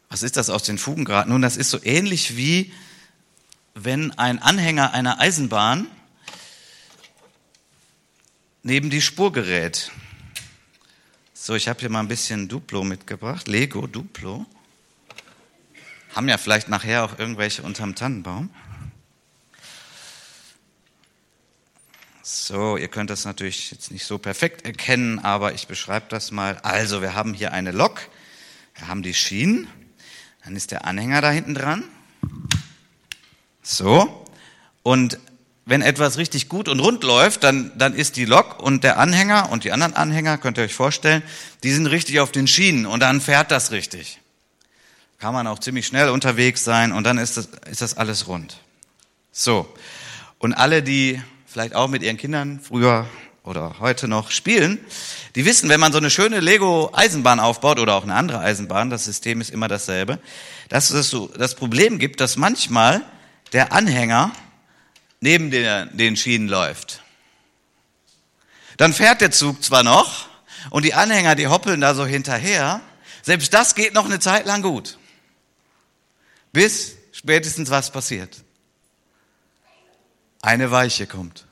Was 0.08 0.24
ist 0.24 0.36
das 0.36 0.50
aus 0.50 0.64
den 0.64 0.78
Fugen 0.78 1.04
geraten? 1.04 1.30
Nun, 1.30 1.42
das 1.42 1.56
ist 1.56 1.70
so 1.70 1.80
ähnlich 1.84 2.36
wie 2.36 2.72
wenn 3.74 4.10
ein 4.18 4.42
Anhänger 4.42 4.94
einer 4.94 5.20
Eisenbahn 5.20 5.86
neben 8.64 8.90
die 8.90 9.00
Spur 9.00 9.32
gerät. 9.32 9.92
So, 11.48 11.54
ich 11.54 11.66
habe 11.66 11.80
hier 11.80 11.88
mal 11.88 12.00
ein 12.00 12.08
bisschen 12.08 12.46
Duplo 12.46 12.84
mitgebracht. 12.84 13.48
Lego 13.48 13.86
Duplo. 13.86 14.44
Haben 16.14 16.28
ja 16.28 16.36
vielleicht 16.36 16.68
nachher 16.68 17.06
auch 17.06 17.18
irgendwelche 17.18 17.62
unterm 17.62 17.94
Tannenbaum. 17.94 18.50
So, 22.20 22.76
ihr 22.76 22.88
könnt 22.88 23.08
das 23.08 23.24
natürlich 23.24 23.70
jetzt 23.70 23.90
nicht 23.90 24.04
so 24.04 24.18
perfekt 24.18 24.66
erkennen, 24.66 25.20
aber 25.20 25.54
ich 25.54 25.66
beschreibe 25.68 26.04
das 26.10 26.32
mal. 26.32 26.58
Also, 26.58 27.00
wir 27.00 27.14
haben 27.14 27.32
hier 27.32 27.50
eine 27.54 27.72
Lok, 27.72 27.98
wir 28.74 28.88
haben 28.88 29.02
die 29.02 29.14
Schienen, 29.14 29.68
dann 30.44 30.54
ist 30.54 30.70
der 30.70 30.84
Anhänger 30.84 31.22
da 31.22 31.30
hinten 31.30 31.54
dran. 31.54 31.82
So, 33.62 34.26
und 34.82 35.18
wenn 35.68 35.82
etwas 35.82 36.16
richtig 36.16 36.48
gut 36.48 36.66
und 36.66 36.80
rund 36.80 37.04
läuft, 37.04 37.44
dann, 37.44 37.72
dann 37.76 37.94
ist 37.94 38.16
die 38.16 38.24
Lok 38.24 38.62
und 38.62 38.84
der 38.84 38.98
Anhänger 38.98 39.50
und 39.52 39.64
die 39.64 39.72
anderen 39.72 39.94
Anhänger, 39.94 40.38
könnt 40.38 40.56
ihr 40.56 40.64
euch 40.64 40.74
vorstellen, 40.74 41.22
die 41.62 41.72
sind 41.72 41.86
richtig 41.86 42.20
auf 42.20 42.32
den 42.32 42.46
Schienen 42.46 42.86
und 42.86 43.00
dann 43.00 43.20
fährt 43.20 43.50
das 43.50 43.70
richtig. 43.70 44.18
Kann 45.18 45.34
man 45.34 45.46
auch 45.46 45.58
ziemlich 45.58 45.86
schnell 45.86 46.08
unterwegs 46.08 46.64
sein 46.64 46.90
und 46.90 47.04
dann 47.04 47.18
ist 47.18 47.36
das, 47.36 47.50
ist 47.70 47.82
das 47.82 47.98
alles 47.98 48.28
rund. 48.28 48.56
So. 49.30 49.68
Und 50.38 50.54
alle, 50.54 50.82
die 50.82 51.20
vielleicht 51.46 51.74
auch 51.74 51.88
mit 51.88 52.02
ihren 52.02 52.16
Kindern 52.16 52.60
früher 52.60 53.06
oder 53.44 53.78
heute 53.78 54.08
noch 54.08 54.30
spielen, 54.30 54.78
die 55.34 55.44
wissen, 55.44 55.68
wenn 55.68 55.80
man 55.80 55.92
so 55.92 55.98
eine 55.98 56.08
schöne 56.08 56.40
Lego-Eisenbahn 56.40 57.40
aufbaut 57.40 57.78
oder 57.78 57.94
auch 57.94 58.04
eine 58.04 58.14
andere 58.14 58.38
Eisenbahn, 58.38 58.88
das 58.88 59.04
System 59.04 59.42
ist 59.42 59.50
immer 59.50 59.68
dasselbe, 59.68 60.18
dass 60.70 60.88
es 60.88 61.10
so 61.10 61.28
das 61.36 61.54
Problem 61.54 61.98
gibt, 61.98 62.22
dass 62.22 62.38
manchmal 62.38 63.02
der 63.52 63.72
Anhänger 63.72 64.32
neben 65.20 65.50
den, 65.50 65.96
den 65.96 66.16
Schienen 66.16 66.48
läuft. 66.48 67.02
Dann 68.76 68.92
fährt 68.92 69.20
der 69.20 69.30
Zug 69.30 69.62
zwar 69.62 69.82
noch 69.82 70.28
und 70.70 70.84
die 70.84 70.94
Anhänger, 70.94 71.34
die 71.34 71.48
hoppeln 71.48 71.80
da 71.80 71.94
so 71.94 72.06
hinterher. 72.06 72.80
Selbst 73.22 73.52
das 73.52 73.74
geht 73.74 73.94
noch 73.94 74.04
eine 74.04 74.20
Zeit 74.20 74.46
lang 74.46 74.62
gut. 74.62 74.98
Bis 76.52 76.96
spätestens 77.12 77.70
was 77.70 77.90
passiert. 77.90 78.44
Eine 80.40 80.70
Weiche 80.70 81.06
kommt. 81.06 81.46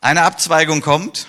Eine 0.00 0.22
Abzweigung 0.22 0.80
kommt 0.80 1.28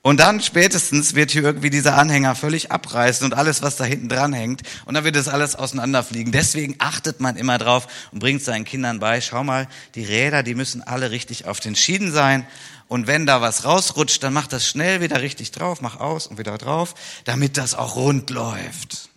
und 0.00 0.20
dann 0.20 0.40
spätestens 0.40 1.14
wird 1.14 1.32
hier 1.32 1.42
irgendwie 1.42 1.70
dieser 1.70 1.98
Anhänger 1.98 2.36
völlig 2.36 2.70
abreißen 2.70 3.24
und 3.24 3.34
alles, 3.34 3.62
was 3.62 3.76
da 3.76 3.84
hinten 3.84 4.08
dran 4.08 4.32
hängt. 4.32 4.62
Und 4.86 4.94
dann 4.94 5.04
wird 5.04 5.16
das 5.16 5.26
alles 5.28 5.56
auseinanderfliegen. 5.56 6.30
Deswegen 6.32 6.76
achtet 6.78 7.20
man 7.20 7.36
immer 7.36 7.58
drauf 7.58 7.88
und 8.12 8.20
bringt 8.20 8.42
seinen 8.42 8.64
Kindern 8.64 9.00
bei, 9.00 9.20
schau 9.20 9.42
mal, 9.42 9.66
die 9.96 10.04
Räder, 10.04 10.44
die 10.44 10.54
müssen 10.54 10.82
alle 10.82 11.10
richtig 11.10 11.46
auf 11.46 11.58
den 11.58 11.74
Schienen 11.74 12.12
sein. 12.12 12.46
Und 12.86 13.06
wenn 13.06 13.26
da 13.26 13.40
was 13.40 13.64
rausrutscht, 13.64 14.22
dann 14.22 14.32
mach 14.32 14.46
das 14.46 14.66
schnell 14.66 15.00
wieder 15.00 15.20
richtig 15.20 15.50
drauf, 15.50 15.80
mach 15.80 15.98
aus 15.98 16.28
und 16.28 16.38
wieder 16.38 16.56
drauf, 16.58 16.94
damit 17.24 17.56
das 17.56 17.74
auch 17.74 17.96
rund 17.96 18.30
läuft. 18.30 19.10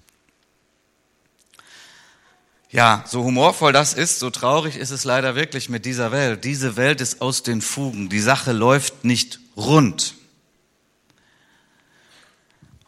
Ja, 2.72 3.04
so 3.08 3.24
humorvoll 3.24 3.72
das 3.72 3.94
ist, 3.94 4.20
so 4.20 4.30
traurig 4.30 4.78
ist 4.78 4.92
es 4.92 5.04
leider 5.04 5.36
wirklich 5.36 5.70
mit 5.70 5.86
dieser 5.86 6.12
Welt. 6.12 6.44
Diese 6.44 6.76
Welt 6.76 7.02
ist 7.02 7.22
aus 7.22 7.44
den 7.44 7.62
Fugen. 7.62 8.10
Die 8.10 8.20
Sache 8.20 8.52
läuft 8.52 9.06
nicht 9.06 9.40
rund. 9.56 10.16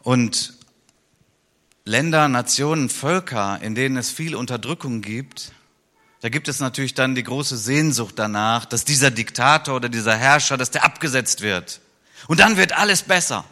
Und 0.04 0.52
Länder, 1.86 2.28
Nationen, 2.28 2.90
Völker, 2.90 3.58
in 3.62 3.74
denen 3.74 3.96
es 3.96 4.10
viel 4.10 4.36
Unterdrückung 4.36 5.00
gibt, 5.00 5.52
da 6.20 6.28
gibt 6.28 6.46
es 6.48 6.60
natürlich 6.60 6.94
dann 6.94 7.14
die 7.14 7.22
große 7.22 7.56
Sehnsucht 7.56 8.14
danach, 8.18 8.64
dass 8.66 8.84
dieser 8.84 9.10
Diktator 9.10 9.76
oder 9.76 9.88
dieser 9.88 10.16
Herrscher, 10.16 10.56
dass 10.56 10.70
der 10.70 10.84
abgesetzt 10.84 11.40
wird. 11.40 11.80
Und 12.28 12.40
dann 12.40 12.56
wird 12.56 12.72
alles 12.72 13.02
besser. 13.02 13.44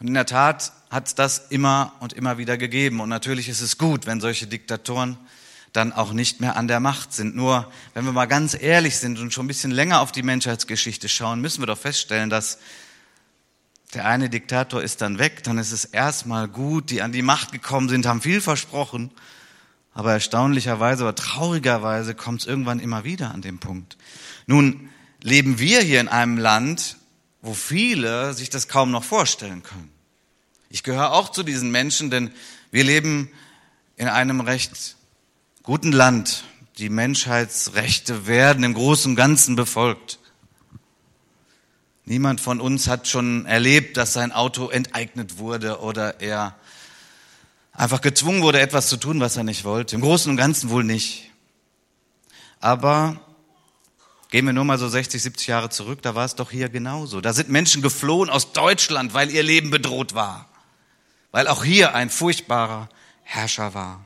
Und 0.00 0.08
in 0.08 0.14
der 0.14 0.26
Tat 0.26 0.72
hat 0.90 1.08
es 1.08 1.14
das 1.14 1.46
immer 1.50 1.92
und 2.00 2.12
immer 2.12 2.38
wieder 2.38 2.56
gegeben. 2.56 3.00
Und 3.00 3.08
natürlich 3.08 3.48
ist 3.48 3.60
es 3.60 3.76
gut, 3.78 4.06
wenn 4.06 4.20
solche 4.20 4.46
Diktatoren 4.46 5.18
dann 5.72 5.92
auch 5.92 6.12
nicht 6.12 6.40
mehr 6.40 6.56
an 6.56 6.68
der 6.68 6.80
Macht 6.80 7.12
sind. 7.12 7.36
Nur, 7.36 7.70
wenn 7.94 8.04
wir 8.04 8.12
mal 8.12 8.26
ganz 8.26 8.56
ehrlich 8.58 8.96
sind 8.96 9.18
und 9.18 9.32
schon 9.32 9.44
ein 9.44 9.48
bisschen 9.48 9.70
länger 9.70 10.00
auf 10.00 10.12
die 10.12 10.22
Menschheitsgeschichte 10.22 11.08
schauen, 11.08 11.40
müssen 11.40 11.60
wir 11.62 11.66
doch 11.66 11.78
feststellen, 11.78 12.30
dass 12.30 12.58
der 13.94 14.04
eine 14.04 14.28
Diktator 14.28 14.82
ist 14.82 15.00
dann 15.00 15.18
weg, 15.18 15.42
dann 15.44 15.58
ist 15.58 15.72
es 15.72 15.84
erstmal 15.84 16.48
gut, 16.48 16.90
die 16.90 17.02
an 17.02 17.12
die 17.12 17.22
Macht 17.22 17.52
gekommen 17.52 17.88
sind, 17.88 18.06
haben 18.06 18.20
viel 18.20 18.40
versprochen, 18.40 19.10
aber 19.94 20.12
erstaunlicherweise 20.12 21.04
oder 21.04 21.14
traurigerweise 21.14 22.14
kommt 22.14 22.42
es 22.42 22.46
irgendwann 22.46 22.80
immer 22.80 23.04
wieder 23.04 23.32
an 23.32 23.42
den 23.42 23.58
Punkt. 23.58 23.96
Nun 24.46 24.90
leben 25.22 25.58
wir 25.58 25.80
hier 25.80 26.00
in 26.00 26.08
einem 26.08 26.38
Land, 26.38 26.96
wo 27.40 27.54
viele 27.54 28.34
sich 28.34 28.50
das 28.50 28.68
kaum 28.68 28.90
noch 28.90 29.04
vorstellen 29.04 29.62
können. 29.62 29.90
Ich 30.68 30.82
gehöre 30.82 31.12
auch 31.12 31.30
zu 31.30 31.42
diesen 31.42 31.70
Menschen, 31.70 32.10
denn 32.10 32.30
wir 32.70 32.84
leben 32.84 33.30
in 33.96 34.08
einem 34.08 34.40
recht 34.40 34.96
guten 35.62 35.92
Land. 35.92 36.44
Die 36.76 36.90
Menschheitsrechte 36.90 38.26
werden 38.26 38.64
im 38.64 38.74
Großen 38.74 39.12
und 39.12 39.16
Ganzen 39.16 39.56
befolgt. 39.56 40.18
Niemand 42.08 42.40
von 42.40 42.58
uns 42.58 42.88
hat 42.88 43.06
schon 43.06 43.44
erlebt, 43.44 43.98
dass 43.98 44.14
sein 44.14 44.32
Auto 44.32 44.70
enteignet 44.70 45.36
wurde 45.36 45.80
oder 45.80 46.22
er 46.22 46.56
einfach 47.74 48.00
gezwungen 48.00 48.40
wurde, 48.40 48.60
etwas 48.60 48.88
zu 48.88 48.96
tun, 48.96 49.20
was 49.20 49.36
er 49.36 49.44
nicht 49.44 49.64
wollte. 49.64 49.94
Im 49.94 50.00
Großen 50.00 50.30
und 50.30 50.38
Ganzen 50.38 50.70
wohl 50.70 50.84
nicht. 50.84 51.30
Aber 52.60 53.20
gehen 54.30 54.46
wir 54.46 54.54
nur 54.54 54.64
mal 54.64 54.78
so 54.78 54.88
60, 54.88 55.22
70 55.22 55.48
Jahre 55.48 55.68
zurück, 55.68 56.00
da 56.00 56.14
war 56.14 56.24
es 56.24 56.34
doch 56.34 56.50
hier 56.50 56.70
genauso. 56.70 57.20
Da 57.20 57.34
sind 57.34 57.50
Menschen 57.50 57.82
geflohen 57.82 58.30
aus 58.30 58.54
Deutschland, 58.54 59.12
weil 59.12 59.30
ihr 59.30 59.42
Leben 59.42 59.68
bedroht 59.68 60.14
war. 60.14 60.48
Weil 61.30 61.46
auch 61.46 61.62
hier 61.62 61.94
ein 61.94 62.08
furchtbarer 62.08 62.88
Herrscher 63.22 63.74
war. 63.74 64.02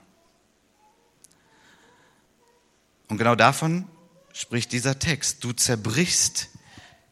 Und 3.07 3.19
genau 3.19 3.37
davon 3.37 3.87
spricht 4.33 4.73
dieser 4.73 4.99
Text. 4.99 5.45
Du 5.45 5.53
zerbrichst 5.53 6.49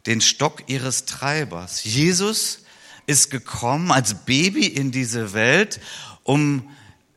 den 0.06 0.20
Stock 0.20 0.64
ihres 0.68 1.04
Treibers. 1.04 1.84
Jesus 1.84 2.60
ist 3.06 3.30
gekommen 3.30 3.90
als 3.90 4.14
Baby 4.24 4.66
in 4.66 4.92
diese 4.92 5.32
Welt, 5.32 5.80
um 6.22 6.68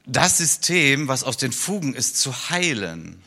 das 0.06 0.38
System, 0.38 1.08
was 1.08 1.24
aus 1.24 1.38
den 1.38 1.52
Fugen 1.52 1.94
ist, 1.94 2.18
zu 2.18 2.50
heilen. 2.50 3.22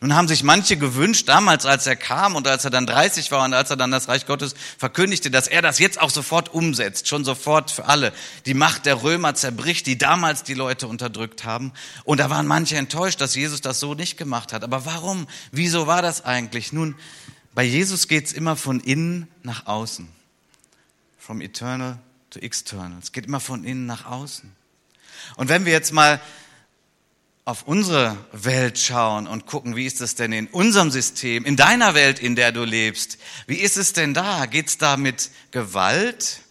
Nun 0.00 0.14
haben 0.14 0.28
sich 0.28 0.42
manche 0.42 0.76
gewünscht, 0.76 1.28
damals 1.28 1.64
als 1.64 1.86
er 1.86 1.96
kam 1.96 2.34
und 2.34 2.46
als 2.46 2.64
er 2.64 2.70
dann 2.70 2.86
30 2.86 3.30
war 3.30 3.44
und 3.44 3.54
als 3.54 3.70
er 3.70 3.76
dann 3.76 3.90
das 3.90 4.08
Reich 4.08 4.26
Gottes 4.26 4.54
verkündigte, 4.76 5.30
dass 5.30 5.48
er 5.48 5.62
das 5.62 5.78
jetzt 5.78 6.00
auch 6.00 6.10
sofort 6.10 6.52
umsetzt, 6.52 7.08
schon 7.08 7.24
sofort 7.24 7.70
für 7.70 7.86
alle. 7.86 8.12
Die 8.44 8.52
Macht 8.52 8.84
der 8.84 9.02
Römer 9.02 9.34
zerbricht, 9.34 9.86
die 9.86 9.96
damals 9.96 10.42
die 10.42 10.54
Leute 10.54 10.86
unterdrückt 10.86 11.44
haben. 11.44 11.72
Und 12.04 12.20
da 12.20 12.28
waren 12.28 12.46
manche 12.46 12.76
enttäuscht, 12.76 13.20
dass 13.20 13.34
Jesus 13.34 13.62
das 13.62 13.80
so 13.80 13.94
nicht 13.94 14.18
gemacht 14.18 14.52
hat. 14.52 14.64
Aber 14.64 14.84
warum? 14.84 15.28
Wieso 15.50 15.86
war 15.86 16.02
das 16.02 16.24
eigentlich? 16.24 16.72
Nun, 16.72 16.94
bei 17.56 17.64
Jesus 17.64 18.06
geht 18.06 18.26
es 18.26 18.32
immer 18.34 18.54
von 18.54 18.80
innen 18.80 19.28
nach 19.42 19.64
außen. 19.64 20.06
From 21.18 21.40
eternal 21.40 21.98
to 22.28 22.38
external. 22.38 22.98
Es 23.02 23.12
geht 23.12 23.24
immer 23.24 23.40
von 23.40 23.64
innen 23.64 23.86
nach 23.86 24.04
außen. 24.04 24.54
Und 25.36 25.48
wenn 25.48 25.64
wir 25.64 25.72
jetzt 25.72 25.90
mal 25.90 26.20
auf 27.46 27.62
unsere 27.62 28.14
Welt 28.30 28.78
schauen 28.78 29.26
und 29.26 29.46
gucken, 29.46 29.74
wie 29.74 29.86
ist 29.86 30.02
es 30.02 30.16
denn 30.16 30.32
in 30.32 30.48
unserem 30.48 30.90
System, 30.90 31.46
in 31.46 31.56
deiner 31.56 31.94
Welt, 31.94 32.18
in 32.18 32.36
der 32.36 32.52
du 32.52 32.62
lebst, 32.62 33.16
wie 33.46 33.56
ist 33.56 33.78
es 33.78 33.94
denn 33.94 34.12
da? 34.12 34.44
Geht 34.44 34.66
es 34.66 34.76
da 34.76 34.98
mit 34.98 35.30
Gewalt? 35.50 36.42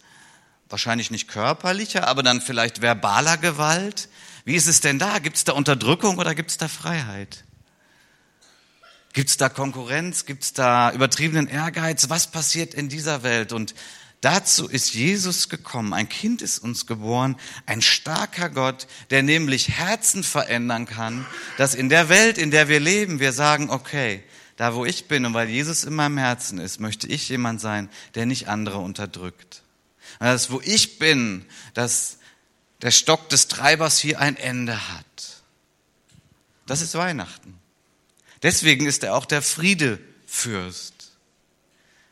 Wahrscheinlich 0.68 1.12
nicht 1.12 1.28
körperlicher, 1.28 2.08
aber 2.08 2.24
dann 2.24 2.40
vielleicht 2.40 2.82
verbaler 2.82 3.36
Gewalt? 3.36 4.08
Wie 4.44 4.56
ist 4.56 4.66
es 4.66 4.80
denn 4.80 4.98
da? 4.98 5.20
Gibt 5.20 5.36
es 5.36 5.44
da 5.44 5.52
Unterdrückung 5.52 6.18
oder 6.18 6.34
gibt 6.34 6.50
es 6.50 6.56
da 6.56 6.66
Freiheit? 6.66 7.45
Gibt 9.16 9.30
es 9.30 9.38
da 9.38 9.48
Konkurrenz? 9.48 10.26
Gibt 10.26 10.42
es 10.42 10.52
da 10.52 10.92
übertriebenen 10.92 11.48
Ehrgeiz? 11.48 12.10
Was 12.10 12.30
passiert 12.30 12.74
in 12.74 12.90
dieser 12.90 13.22
Welt? 13.22 13.52
Und 13.52 13.74
Dazu 14.22 14.66
ist 14.66 14.94
Jesus 14.94 15.48
gekommen. 15.48 15.92
Ein 15.92 16.08
Kind 16.08 16.42
ist 16.42 16.58
uns 16.58 16.86
geboren, 16.86 17.36
ein 17.64 17.80
starker 17.80 18.48
Gott, 18.48 18.86
der 19.10 19.22
nämlich 19.22 19.68
Herzen 19.68 20.24
verändern 20.24 20.86
kann, 20.86 21.26
dass 21.58 21.74
in 21.74 21.88
der 21.90 22.08
Welt, 22.08 22.36
in 22.36 22.50
der 22.50 22.68
wir 22.68 22.80
leben, 22.80 23.20
wir 23.20 23.32
sagen, 23.32 23.70
okay, 23.70 24.22
da 24.56 24.74
wo 24.74 24.84
ich 24.84 25.06
bin 25.06 25.24
und 25.26 25.34
weil 25.34 25.48
Jesus 25.48 25.84
in 25.84 25.94
meinem 25.94 26.18
Herzen 26.18 26.58
ist, 26.58 26.80
möchte 26.80 27.06
ich 27.06 27.28
jemand 27.28 27.60
sein, 27.60 27.88
der 28.14 28.26
nicht 28.26 28.48
andere 28.48 28.78
unterdrückt. 28.78 29.62
Und 30.18 30.26
das, 30.26 30.50
wo 30.50 30.60
ich 30.64 30.98
bin, 30.98 31.44
dass 31.74 32.18
der 32.82 32.90
Stock 32.90 33.28
des 33.28 33.48
Treibers 33.48 33.98
hier 33.98 34.18
ein 34.18 34.36
Ende 34.36 34.92
hat. 34.92 35.42
Das 36.66 36.80
ist 36.80 36.94
Weihnachten. 36.94 37.58
Deswegen 38.46 38.86
ist 38.86 39.02
er 39.02 39.16
auch 39.16 39.24
der 39.24 39.42
Friedefürst. 39.42 41.16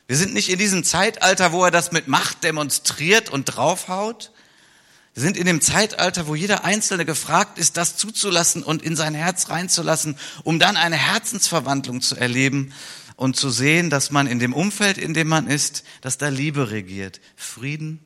Wir 0.09 0.17
sind 0.17 0.35
nicht 0.35 0.49
in 0.49 0.59
diesem 0.59 0.83
Zeitalter, 0.83 1.53
wo 1.53 1.65
er 1.65 1.71
das 1.71 1.93
mit 1.93 2.09
Macht 2.09 2.43
demonstriert 2.43 3.31
und 3.31 3.45
draufhaut. 3.45 4.33
Wir 5.15 5.23
sind 5.23 5.37
in 5.37 5.47
dem 5.47 5.61
Zeitalter, 5.61 6.27
wo 6.27 6.35
jeder 6.35 6.65
Einzelne 6.65 7.05
gefragt 7.05 7.61
ist, 7.61 7.77
das 7.77 7.97
zuzulassen 7.97 8.65
und 8.65 8.83
in 8.83 8.97
sein 8.97 9.15
Herz 9.15 9.49
reinzulassen, 9.49 10.19
um 10.43 10.59
dann 10.59 10.77
eine 10.77 10.97
Herzensverwandlung 10.97 12.01
zu 12.01 12.17
erleben 12.17 12.73
und 13.15 13.37
zu 13.37 13.49
sehen, 13.49 13.89
dass 13.89 14.11
man 14.11 14.27
in 14.27 14.41
dem 14.41 14.55
Umfeld, 14.55 14.99
in 14.99 15.15
dem 15.15 15.29
man 15.29 15.47
ist, 15.47 15.85
dass 16.01 16.19
da 16.19 16.31
Liebe 16.31 16.73
regiert, 16.73 17.21
Frieden, 17.37 18.05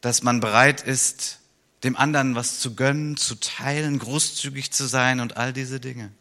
dass 0.00 0.22
man 0.22 0.40
bereit 0.40 0.80
ist, 0.80 1.40
dem 1.84 1.96
anderen 1.96 2.34
was 2.34 2.60
zu 2.60 2.74
gönnen, 2.74 3.18
zu 3.18 3.34
teilen, 3.34 3.98
großzügig 3.98 4.70
zu 4.70 4.86
sein 4.86 5.20
und 5.20 5.36
all 5.36 5.52
diese 5.52 5.80
Dinge. 5.80 6.12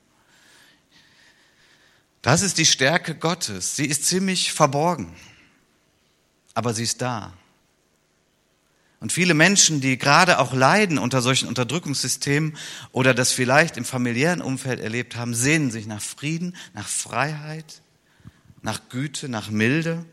Das 2.27 2.41
ist 2.41 2.57
die 2.57 2.65
Stärke 2.65 3.15
Gottes. 3.15 3.77
Sie 3.77 3.85
ist 3.85 4.05
ziemlich 4.05 4.51
verborgen, 4.51 5.15
aber 6.55 6.73
sie 6.73 6.83
ist 6.83 7.01
da. 7.01 7.31
Und 8.99 9.13
viele 9.13 9.33
Menschen, 9.33 9.79
die 9.79 9.97
gerade 9.97 10.39
auch 10.39 10.53
leiden 10.53 10.97
unter 10.97 11.21
solchen 11.21 11.47
Unterdrückungssystemen 11.47 12.57
oder 12.91 13.13
das 13.13 13.31
vielleicht 13.31 13.77
im 13.77 13.85
familiären 13.85 14.41
Umfeld 14.41 14.81
erlebt 14.81 15.15
haben, 15.15 15.33
sehnen 15.33 15.71
sich 15.71 15.87
nach 15.87 16.01
Frieden, 16.01 16.57
nach 16.73 16.89
Freiheit, 16.89 17.81
nach 18.61 18.89
Güte, 18.89 19.29
nach 19.29 19.49
Milde. 19.49 20.03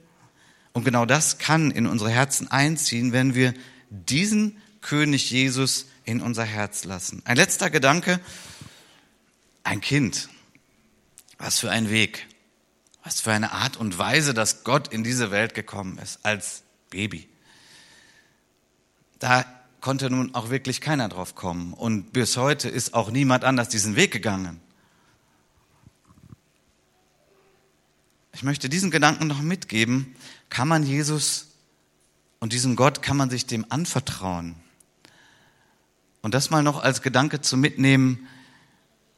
Und 0.73 0.85
genau 0.85 1.07
das 1.07 1.39
kann 1.39 1.73
in 1.73 1.89
unsere 1.89 2.11
Herzen 2.11 2.49
einziehen, 2.49 3.13
wenn 3.13 3.35
wir 3.35 3.55
diesen 3.91 4.57
König 4.83 5.33
Jesus 5.33 5.87
in 6.05 6.23
unser 6.23 6.45
Herz 6.45 6.85
lassen. 6.85 7.23
Ein 7.25 7.39
letzter 7.39 7.71
Gedanke. 7.71 8.21
Ein 9.65 9.81
Kind. 9.81 10.29
Was 11.39 11.59
für 11.59 11.71
ein 11.71 11.91
Weg. 11.91 12.27
Was 13.03 13.21
für 13.21 13.33
eine 13.33 13.53
Art 13.53 13.77
und 13.77 13.99
Weise, 13.99 14.35
dass 14.35 14.65
Gott 14.65 14.89
in 14.89 15.05
diese 15.05 15.31
Welt 15.31 15.55
gekommen 15.55 15.99
ist 15.99 16.25
als 16.25 16.63
Baby. 16.91 17.29
Da 19.19 19.45
konnte 19.81 20.09
nun 20.09 20.35
auch 20.35 20.49
wirklich 20.49 20.81
keiner 20.81 21.09
drauf 21.09 21.35
kommen. 21.35 21.75
Und 21.75 22.13
bis 22.13 22.37
heute 22.37 22.69
ist 22.69 22.95
auch 22.95 23.11
niemand 23.11 23.45
anders 23.45 23.69
diesen 23.69 23.97
Weg 23.97 24.13
gegangen. 24.13 24.61
Ich 28.33 28.43
möchte 28.43 28.69
diesen 28.69 28.91
Gedanken 28.91 29.27
noch 29.27 29.43
mitgeben. 29.43 30.17
Kann 30.49 30.69
man 30.69 30.83
Jesus 30.83 31.49
und 32.41 32.53
diesem 32.53 32.77
Gott, 32.77 33.03
kann 33.03 33.17
man 33.17 33.31
sich 33.31 33.47
dem 33.47 33.67
anvertrauen? 33.71 34.57
Und 36.23 36.35
das 36.35 36.51
mal 36.51 36.63
noch 36.63 36.83
als 36.83 37.03
Gedanke 37.03 37.43
zu 37.43 37.57
mitnehmen, 37.57 38.27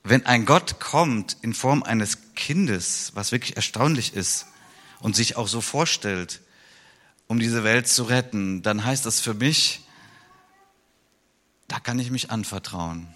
wenn 0.08 0.24
ein 0.26 0.44
Gott 0.44 0.78
kommt 0.78 1.36
in 1.42 1.52
Form 1.52 1.82
eines 1.82 2.34
Kindes, 2.34 3.10
was 3.14 3.32
wirklich 3.32 3.56
erstaunlich 3.56 4.14
ist 4.14 4.46
und 5.00 5.16
sich 5.16 5.36
auch 5.36 5.48
so 5.48 5.60
vorstellt, 5.60 6.40
um 7.26 7.40
diese 7.40 7.64
Welt 7.64 7.88
zu 7.88 8.04
retten, 8.04 8.62
dann 8.62 8.84
heißt 8.84 9.04
das 9.04 9.20
für 9.20 9.34
mich, 9.34 9.80
da 11.66 11.80
kann 11.80 11.98
ich 11.98 12.12
mich 12.12 12.30
anvertrauen. 12.30 13.08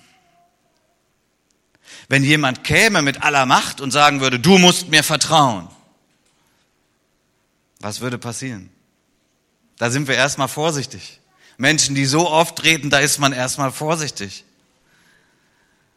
Wenn 2.09 2.25
jemand 2.25 2.65
käme 2.65 3.03
mit 3.03 3.23
aller 3.23 3.47
Macht 3.47 3.81
und 3.81 3.93
sagen 3.93 4.21
würde, 4.21 4.41
du 4.41 4.59
musst 4.59 4.89
mir 4.89 5.05
vertrauen, 5.05 5.69
was 7.79 8.01
würde 8.01 8.19
passieren? 8.19 8.69
Da 9.79 9.91
sind 9.91 10.09
wir 10.09 10.17
erstmal 10.17 10.49
vorsichtig. 10.49 11.21
Menschen, 11.57 11.95
die 11.95 12.05
so 12.05 12.29
oft 12.29 12.65
reden, 12.65 12.91
da 12.91 12.99
ist 12.99 13.19
man 13.19 13.33
erstmal 13.33 13.71
vorsichtig. 13.71 14.45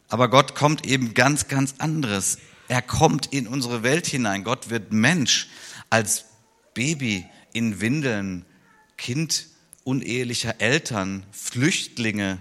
Aber 0.08 0.28
Gott 0.28 0.54
kommt 0.54 0.86
eben 0.86 1.14
ganz, 1.14 1.48
ganz 1.48 1.74
anderes. 1.78 2.38
Er 2.68 2.82
kommt 2.82 3.26
in 3.26 3.46
unsere 3.46 3.82
Welt 3.82 4.06
hinein. 4.06 4.44
Gott 4.44 4.70
wird 4.70 4.92
Mensch 4.92 5.48
als 5.90 6.24
Baby 6.74 7.26
in 7.52 7.80
Windeln, 7.80 8.44
Kind 8.96 9.46
unehelicher 9.84 10.60
Eltern, 10.60 11.24
Flüchtlinge, 11.30 12.38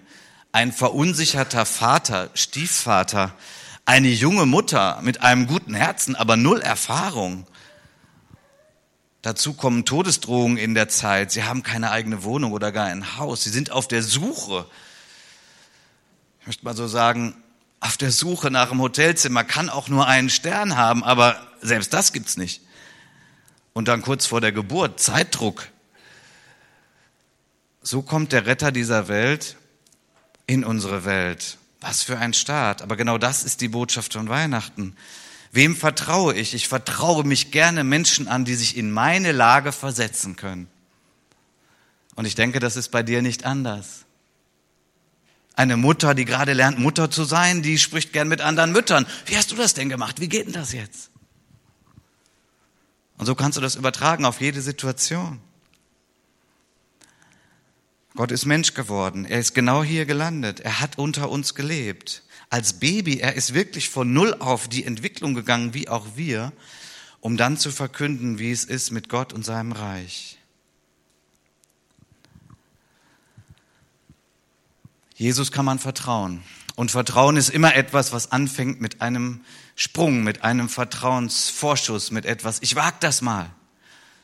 ein 0.52 0.71
verunsicherter 0.71 1.65
Vater, 1.65 2.30
Stiefvater, 2.34 3.36
eine 3.86 4.10
junge 4.10 4.45
Mutter 4.45 4.99
mit 5.02 5.21
einem 5.21 5.47
guten 5.47 5.73
Herzen, 5.73 6.15
aber 6.15 6.38
null 6.38 6.62
Erfahrung. 6.62 7.45
Dazu 9.21 9.54
kommen 9.54 9.86
Todesdrohungen 9.86 10.58
in 10.58 10.73
der 10.73 10.89
Zeit. 10.89 11.32
Sie 11.32 11.43
haben 11.43 11.63
keine 11.63 11.91
eigene 11.91 12.23
Wohnung 12.23 12.52
oder 12.54 12.71
gar 12.71 12.86
ein 12.86 13.17
Haus. 13.17 13.43
Sie 13.43 13.49
sind 13.49 13.71
auf 13.71 13.88
der 13.88 14.04
Suche. 14.04 14.65
Ich 16.41 16.47
möchte 16.47 16.65
mal 16.65 16.76
so 16.76 16.88
sagen, 16.88 17.42
auf 17.84 17.98
der 17.98 18.12
Suche 18.12 18.50
nach 18.50 18.72
einem 18.72 18.82
Hotelzimmer 18.82 19.43
kann 19.43 19.69
auch 19.69 19.89
nur 19.89 20.08
einen 20.08 20.30
Stern 20.30 20.78
haben, 20.78 21.04
aber 21.04 21.46
selbst 21.62 21.91
das 21.91 22.13
gibt's 22.13 22.38
nicht. 22.38 22.62
Und 23.74 23.89
dann 23.89 24.02
kurz 24.02 24.26
vor 24.26 24.39
der 24.39 24.54
Geburt, 24.54 25.02
Zeitdruck. 25.02 25.67
So 27.82 28.02
kommt 28.02 28.32
der 28.32 28.46
Retter 28.46 28.72
dieser 28.72 29.10
Welt 29.10 29.58
in 30.48 30.63
unsere 30.63 31.04
Welt. 31.04 31.58
Was 31.82 32.04
für 32.04 32.17
ein 32.17 32.34
Start. 32.34 32.82
Aber 32.82 32.96
genau 32.96 33.17
das 33.17 33.43
ist 33.43 33.60
die 33.60 33.67
Botschaft 33.67 34.13
von 34.13 34.30
Weihnachten. 34.30 34.96
Wem 35.52 35.76
vertraue 35.76 36.36
ich? 36.36 36.54
Ich 36.54 36.69
vertraue 36.69 37.26
mich 37.26 37.52
gerne 37.52 37.84
Menschen 37.84 38.30
an, 38.30 38.46
die 38.46 38.56
sich 38.56 38.78
in 38.78 38.91
meine 38.91 39.34
Lage 39.34 39.74
versetzen 39.74 40.38
können. 40.38 40.69
Und 42.15 42.24
ich 42.24 42.36
denke, 42.36 42.62
das 42.62 42.78
ist 42.78 42.89
bei 42.89 43.04
dir 43.04 43.22
nicht 43.22 43.43
anders. 43.43 44.06
Eine 45.56 45.78
Mutter, 45.78 46.16
die 46.16 46.26
gerade 46.26 46.54
lernt, 46.54 46.80
Mutter 46.80 47.12
zu 47.12 47.24
sein, 47.26 47.62
die 47.62 47.78
spricht 47.78 48.12
gern 48.12 48.28
mit 48.28 48.42
anderen 48.42 48.72
Müttern. 48.72 49.06
Wie 49.26 49.38
hast 49.38 49.52
du 49.52 49.56
das 49.56 49.74
denn 49.74 49.89
gemacht? 49.89 50.20
Wie 50.20 50.30
geht 50.30 50.48
denn 50.48 50.54
das 50.54 50.74
jetzt? 50.74 51.12
Und 53.18 53.28
so 53.28 53.36
kannst 53.36 53.58
du 53.58 53.62
das 53.62 53.76
übertragen 53.76 54.26
auf 54.26 54.42
jede 54.42 54.62
Situation. 54.62 55.39
Gott 58.16 58.32
ist 58.32 58.46
Mensch 58.46 58.74
geworden. 58.74 59.26
Er 59.26 59.39
ist 59.39 59.56
genau 59.56 59.84
hier 59.84 60.06
gelandet. 60.06 60.60
Er 60.60 60.80
hat 60.80 60.98
unter 60.98 61.30
uns 61.30 61.56
gelebt. 61.56 62.24
Als 62.50 62.74
Baby, 62.74 63.20
er 63.20 63.36
ist 63.36 63.54
wirklich 63.54 63.89
von 63.89 64.13
Null 64.13 64.36
auf 64.39 64.68
die 64.68 64.86
Entwicklung 64.86 65.34
gegangen, 65.34 65.74
wie 65.74 65.89
auch 65.89 66.06
wir, 66.16 66.52
um 67.20 67.38
dann 67.38 67.58
zu 67.58 67.72
verkünden, 67.72 68.38
wie 68.38 68.52
es 68.52 68.66
ist 68.66 68.92
mit 68.92 69.10
Gott 69.10 69.34
und 69.34 69.44
seinem 69.44 69.72
Reich. 69.72 70.38
Jesus 75.15 75.52
kann 75.52 75.65
man 75.65 75.80
vertrauen. 75.80 76.43
Und 76.76 76.91
Vertrauen 76.91 77.38
ist 77.38 77.49
immer 77.49 77.76
etwas, 77.76 78.12
was 78.12 78.32
anfängt 78.32 78.82
mit 78.82 79.02
einem 79.02 79.41
Sprung, 79.76 80.23
mit 80.23 80.43
einem 80.43 80.69
Vertrauensvorschuss, 80.69 82.12
mit 82.12 82.26
etwas, 82.26 82.62
ich 82.62 82.76
wag 82.76 82.99
das 82.99 83.21
mal. 83.21 83.49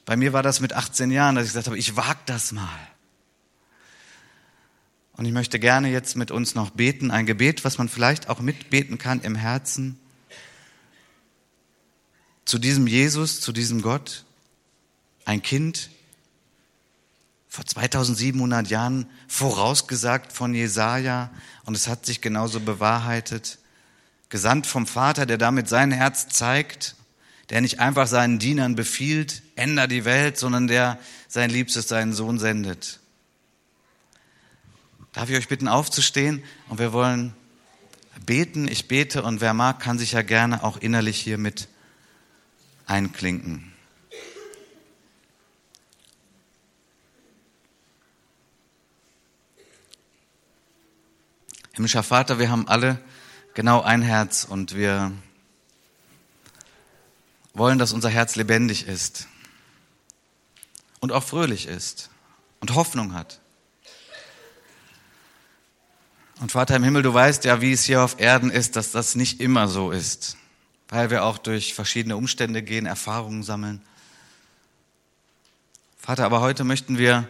Bei 0.05 0.17
mir 0.17 0.33
war 0.33 0.41
das 0.41 0.59
mit 0.59 0.73
18 0.73 1.11
Jahren, 1.11 1.35
dass 1.35 1.45
ich 1.45 1.51
gesagt 1.51 1.67
habe, 1.67 1.77
ich 1.77 1.95
wag 1.95 2.15
das 2.25 2.51
mal. 2.51 2.87
Und 5.13 5.25
ich 5.25 5.33
möchte 5.33 5.59
gerne 5.59 5.91
jetzt 5.91 6.15
mit 6.15 6.31
uns 6.31 6.55
noch 6.55 6.71
beten, 6.71 7.11
ein 7.11 7.25
Gebet, 7.25 7.65
was 7.65 7.77
man 7.77 7.89
vielleicht 7.89 8.29
auch 8.29 8.39
mitbeten 8.39 8.97
kann 8.97 9.21
im 9.21 9.35
Herzen, 9.35 9.99
zu 12.45 12.57
diesem 12.57 12.87
Jesus, 12.87 13.41
zu 13.41 13.51
diesem 13.51 13.83
Gott, 13.83 14.23
ein 15.25 15.43
Kind, 15.43 15.91
vor 17.59 17.65
2700 17.65 18.69
Jahren 18.69 19.05
vorausgesagt 19.27 20.31
von 20.31 20.53
Jesaja 20.55 21.29
und 21.65 21.75
es 21.75 21.89
hat 21.89 22.05
sich 22.05 22.21
genauso 22.21 22.61
bewahrheitet. 22.61 23.59
Gesandt 24.29 24.65
vom 24.65 24.87
Vater, 24.87 25.25
der 25.25 25.37
damit 25.37 25.67
sein 25.67 25.91
Herz 25.91 26.29
zeigt, 26.29 26.95
der 27.49 27.59
nicht 27.59 27.81
einfach 27.81 28.07
seinen 28.07 28.39
Dienern 28.39 28.75
befiehlt, 28.75 29.41
änder 29.57 29.87
die 29.87 30.05
Welt, 30.05 30.37
sondern 30.37 30.67
der 30.67 30.99
sein 31.27 31.49
Liebstes, 31.49 31.89
seinen 31.89 32.13
Sohn 32.13 32.39
sendet. 32.39 33.01
Darf 35.11 35.29
ich 35.29 35.35
euch 35.35 35.49
bitten 35.49 35.67
aufzustehen 35.67 36.41
und 36.69 36.79
wir 36.79 36.93
wollen 36.93 37.33
beten, 38.25 38.69
ich 38.69 38.87
bete 38.87 39.21
und 39.21 39.41
wer 39.41 39.53
mag, 39.53 39.81
kann 39.81 39.99
sich 39.99 40.13
ja 40.13 40.21
gerne 40.21 40.63
auch 40.63 40.77
innerlich 40.77 41.19
hier 41.19 41.37
mit 41.37 41.67
einklinken. 42.85 43.73
Himmlischer 51.79 52.03
Vater, 52.03 52.39
wir 52.39 52.51
haben 52.51 52.67
alle 52.67 52.99
genau 53.53 53.81
ein 53.81 54.01
Herz 54.01 54.43
und 54.43 54.75
wir 54.75 55.13
wollen, 57.53 57.79
dass 57.79 57.93
unser 57.93 58.09
Herz 58.09 58.35
lebendig 58.35 58.85
ist. 58.85 59.29
und 60.99 61.13
auch 61.13 61.23
fröhlich 61.23 61.67
ist 61.67 62.09
und 62.59 62.75
Hoffnung 62.75 63.13
hat. 63.13 63.39
Und 66.41 66.51
Vater 66.51 66.75
im 66.75 66.83
Himmel, 66.83 67.01
du 67.01 67.13
weißt 67.13 67.45
ja, 67.45 67.61
wie 67.61 67.71
es 67.71 67.85
hier 67.85 68.03
auf 68.03 68.19
Erden 68.19 68.51
ist, 68.51 68.75
dass 68.75 68.91
das 68.91 69.15
nicht 69.15 69.39
immer 69.39 69.69
so 69.69 69.91
ist, 69.91 70.35
weil 70.89 71.09
wir 71.09 71.23
auch 71.23 71.37
durch 71.37 71.73
verschiedene 71.73 72.17
Umstände 72.17 72.61
gehen, 72.61 72.87
Erfahrungen 72.87 73.43
sammeln. 73.43 73.81
Vater, 75.97 76.25
aber 76.25 76.41
heute 76.41 76.65
möchten 76.65 76.97
wir 76.97 77.29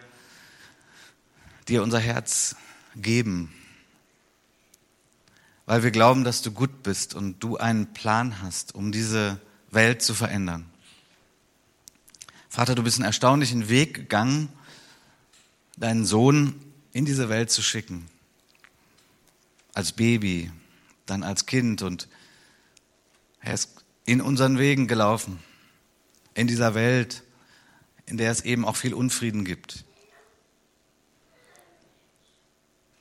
dir 1.68 1.84
unser 1.84 2.00
Herz 2.00 2.56
geben, 2.96 3.54
weil 5.70 5.84
wir 5.84 5.92
glauben, 5.92 6.24
dass 6.24 6.42
du 6.42 6.50
gut 6.50 6.82
bist 6.82 7.14
und 7.14 7.44
du 7.44 7.58
einen 7.58 7.94
Plan 7.94 8.42
hast, 8.42 8.74
um 8.74 8.92
diese 8.92 9.40
Welt 9.70 10.02
zu 10.02 10.16
verändern. 10.16 10.68
Vater, 12.50 12.74
du 12.74 12.82
bist 12.82 12.98
einen 12.98 13.06
erstaunlichen 13.06 13.70
Weg 13.70 13.94
gegangen, 13.94 14.50
deinen 15.78 16.06
Sohn 16.06 16.60
in 16.92 17.06
diese 17.06 17.30
Welt 17.30 17.52
zu 17.52 17.62
schicken. 17.62 18.10
Als 19.76 19.92
Baby, 19.92 20.52
dann 21.06 21.22
als 21.22 21.46
Kind 21.46 21.84
und 21.84 22.08
er 23.40 23.54
ist 23.54 23.70
in 24.06 24.22
unseren 24.22 24.58
Wegen 24.58 24.88
gelaufen, 24.88 25.38
in 26.34 26.48
dieser 26.48 26.74
Welt, 26.74 27.22
in 28.08 28.18
der 28.18 28.32
es 28.32 28.42
eben 28.42 28.66
auch 28.66 28.76
viel 28.76 28.96
Unfrieden 28.96 29.46
gibt. 29.46 29.86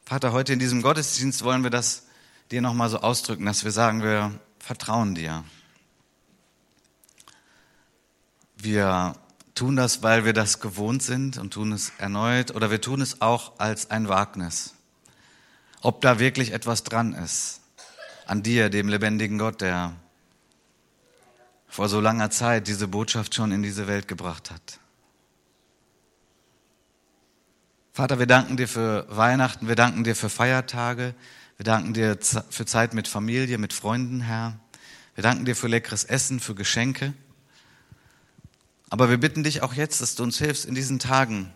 Vater, 0.05 0.33
heute 0.33 0.53
in 0.53 0.59
diesem 0.59 0.83
Gottesdienst 0.83 1.45
wollen 1.45 1.63
wir 1.63 1.71
das 1.71 2.08
dir 2.51 2.63
nochmal 2.63 2.89
so 2.89 2.99
ausdrücken, 2.99 3.47
dass 3.47 3.65
wir 3.65 3.73
sagen, 3.73 4.03
wir 4.03 4.39
vertrauen 4.59 5.15
dir. 5.15 5.45
Wir 8.57 9.15
tun 9.55 9.77
das, 9.77 10.03
weil 10.03 10.25
wir 10.25 10.33
das 10.33 10.61
gewohnt 10.61 11.03
sind 11.03 11.39
und 11.39 11.53
tun 11.53 11.73
es 11.73 11.93
erneut 11.99 12.55
oder 12.55 12.71
wir 12.71 12.81
tun 12.81 13.01
es 13.01 13.21
auch 13.21 13.59
als 13.59 13.91
ein 13.91 14.09
Wagnis. 14.09 14.75
Ob 15.81 16.01
da 16.01 16.19
wirklich 16.19 16.53
etwas 16.53 16.85
dran 16.85 17.13
ist 17.13 17.61
an 18.27 18.43
dir, 18.43 18.69
dem 18.69 18.89
lebendigen 18.89 19.39
Gott, 19.39 19.61
der 19.61 19.95
vor 21.69 21.89
so 21.89 22.01
langer 22.01 22.31
Zeit 22.31 22.67
diese 22.67 22.89
Botschaft 22.89 23.35
schon 23.35 23.53
in 23.53 23.63
diese 23.63 23.87
Welt 23.87 24.09
gebracht 24.09 24.51
hat. 24.51 24.81
Vater, 27.93 28.19
wir 28.19 28.27
danken 28.27 28.57
dir 28.57 28.69
für 28.69 29.07
Weihnachten, 29.09 29.67
wir 29.67 29.75
danken 29.75 30.05
dir 30.05 30.15
für 30.15 30.29
Feiertage, 30.29 31.15
wir 31.59 31.64
danken 31.64 31.92
dir 31.92 32.16
für 32.51 32.66
Zeit 32.66 32.94
mit 32.94 33.09
Familie, 33.09 33.59
mit 33.59 33.73
Freunden, 33.73 34.21
Herr. 34.21 34.61
Wir 35.16 35.23
danken 35.23 35.44
dir 35.44 35.57
für 35.57 35.66
leckeres 35.66 36.05
Essen, 36.05 36.38
für 36.38 36.55
Geschenke. 36.55 37.14
Aber 38.90 39.11
wir 39.11 39.18
bitten 39.18 39.42
dich 39.42 39.61
auch 39.61 39.75
jetzt, 39.75 40.01
dass 40.01 40.14
du 40.14 40.23
uns 40.23 40.38
hilfst 40.38 40.66
in 40.66 40.77
diesen 40.77 41.01
Tagen, 41.01 41.53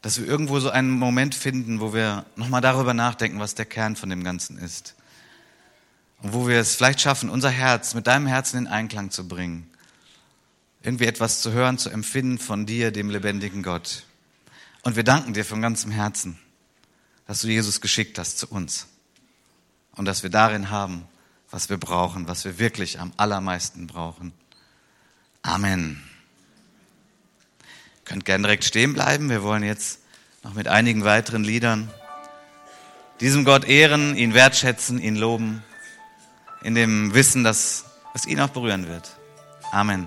dass 0.00 0.18
wir 0.18 0.26
irgendwo 0.26 0.60
so 0.60 0.70
einen 0.70 0.90
Moment 0.90 1.34
finden, 1.34 1.80
wo 1.80 1.92
wir 1.92 2.24
nochmal 2.36 2.62
darüber 2.62 2.94
nachdenken, 2.94 3.38
was 3.38 3.54
der 3.54 3.66
Kern 3.66 3.96
von 3.96 4.08
dem 4.08 4.24
Ganzen 4.24 4.56
ist. 4.56 4.94
Und 6.22 6.32
wo 6.32 6.48
wir 6.48 6.58
es 6.58 6.74
vielleicht 6.74 7.02
schaffen, 7.02 7.28
unser 7.28 7.50
Herz 7.50 7.92
mit 7.92 8.06
deinem 8.06 8.26
Herzen 8.26 8.56
in 8.56 8.66
Einklang 8.66 9.10
zu 9.10 9.28
bringen. 9.28 9.68
Irgendwie 10.82 11.04
etwas 11.04 11.42
zu 11.42 11.52
hören, 11.52 11.76
zu 11.76 11.90
empfinden 11.90 12.38
von 12.38 12.64
dir, 12.64 12.92
dem 12.92 13.10
lebendigen 13.10 13.62
Gott. 13.62 14.04
Und 14.80 14.96
wir 14.96 15.04
danken 15.04 15.34
dir 15.34 15.44
von 15.44 15.60
ganzem 15.60 15.90
Herzen, 15.90 16.38
dass 17.26 17.42
du 17.42 17.48
Jesus 17.48 17.82
geschickt 17.82 18.18
hast 18.18 18.38
zu 18.38 18.48
uns 18.48 18.86
und 19.96 20.04
dass 20.04 20.22
wir 20.22 20.30
darin 20.30 20.70
haben, 20.70 21.06
was 21.50 21.68
wir 21.70 21.76
brauchen, 21.76 22.26
was 22.28 22.44
wir 22.44 22.58
wirklich 22.58 23.00
am 23.00 23.12
allermeisten 23.16 23.86
brauchen. 23.86 24.32
Amen. 25.42 26.02
Ihr 27.60 28.04
könnt 28.04 28.24
gerne 28.24 28.42
direkt 28.42 28.64
stehen 28.64 28.92
bleiben. 28.92 29.30
Wir 29.30 29.42
wollen 29.42 29.62
jetzt 29.62 30.00
noch 30.42 30.54
mit 30.54 30.68
einigen 30.68 31.04
weiteren 31.04 31.44
Liedern 31.44 31.90
diesem 33.20 33.44
Gott 33.44 33.64
ehren, 33.64 34.16
ihn 34.16 34.34
wertschätzen, 34.34 35.00
ihn 35.00 35.16
loben, 35.16 35.62
in 36.62 36.74
dem 36.74 37.14
Wissen, 37.14 37.44
dass 37.44 37.84
es 38.14 38.26
ihn 38.26 38.40
auch 38.40 38.50
berühren 38.50 38.88
wird. 38.88 39.16
Amen. 39.72 40.06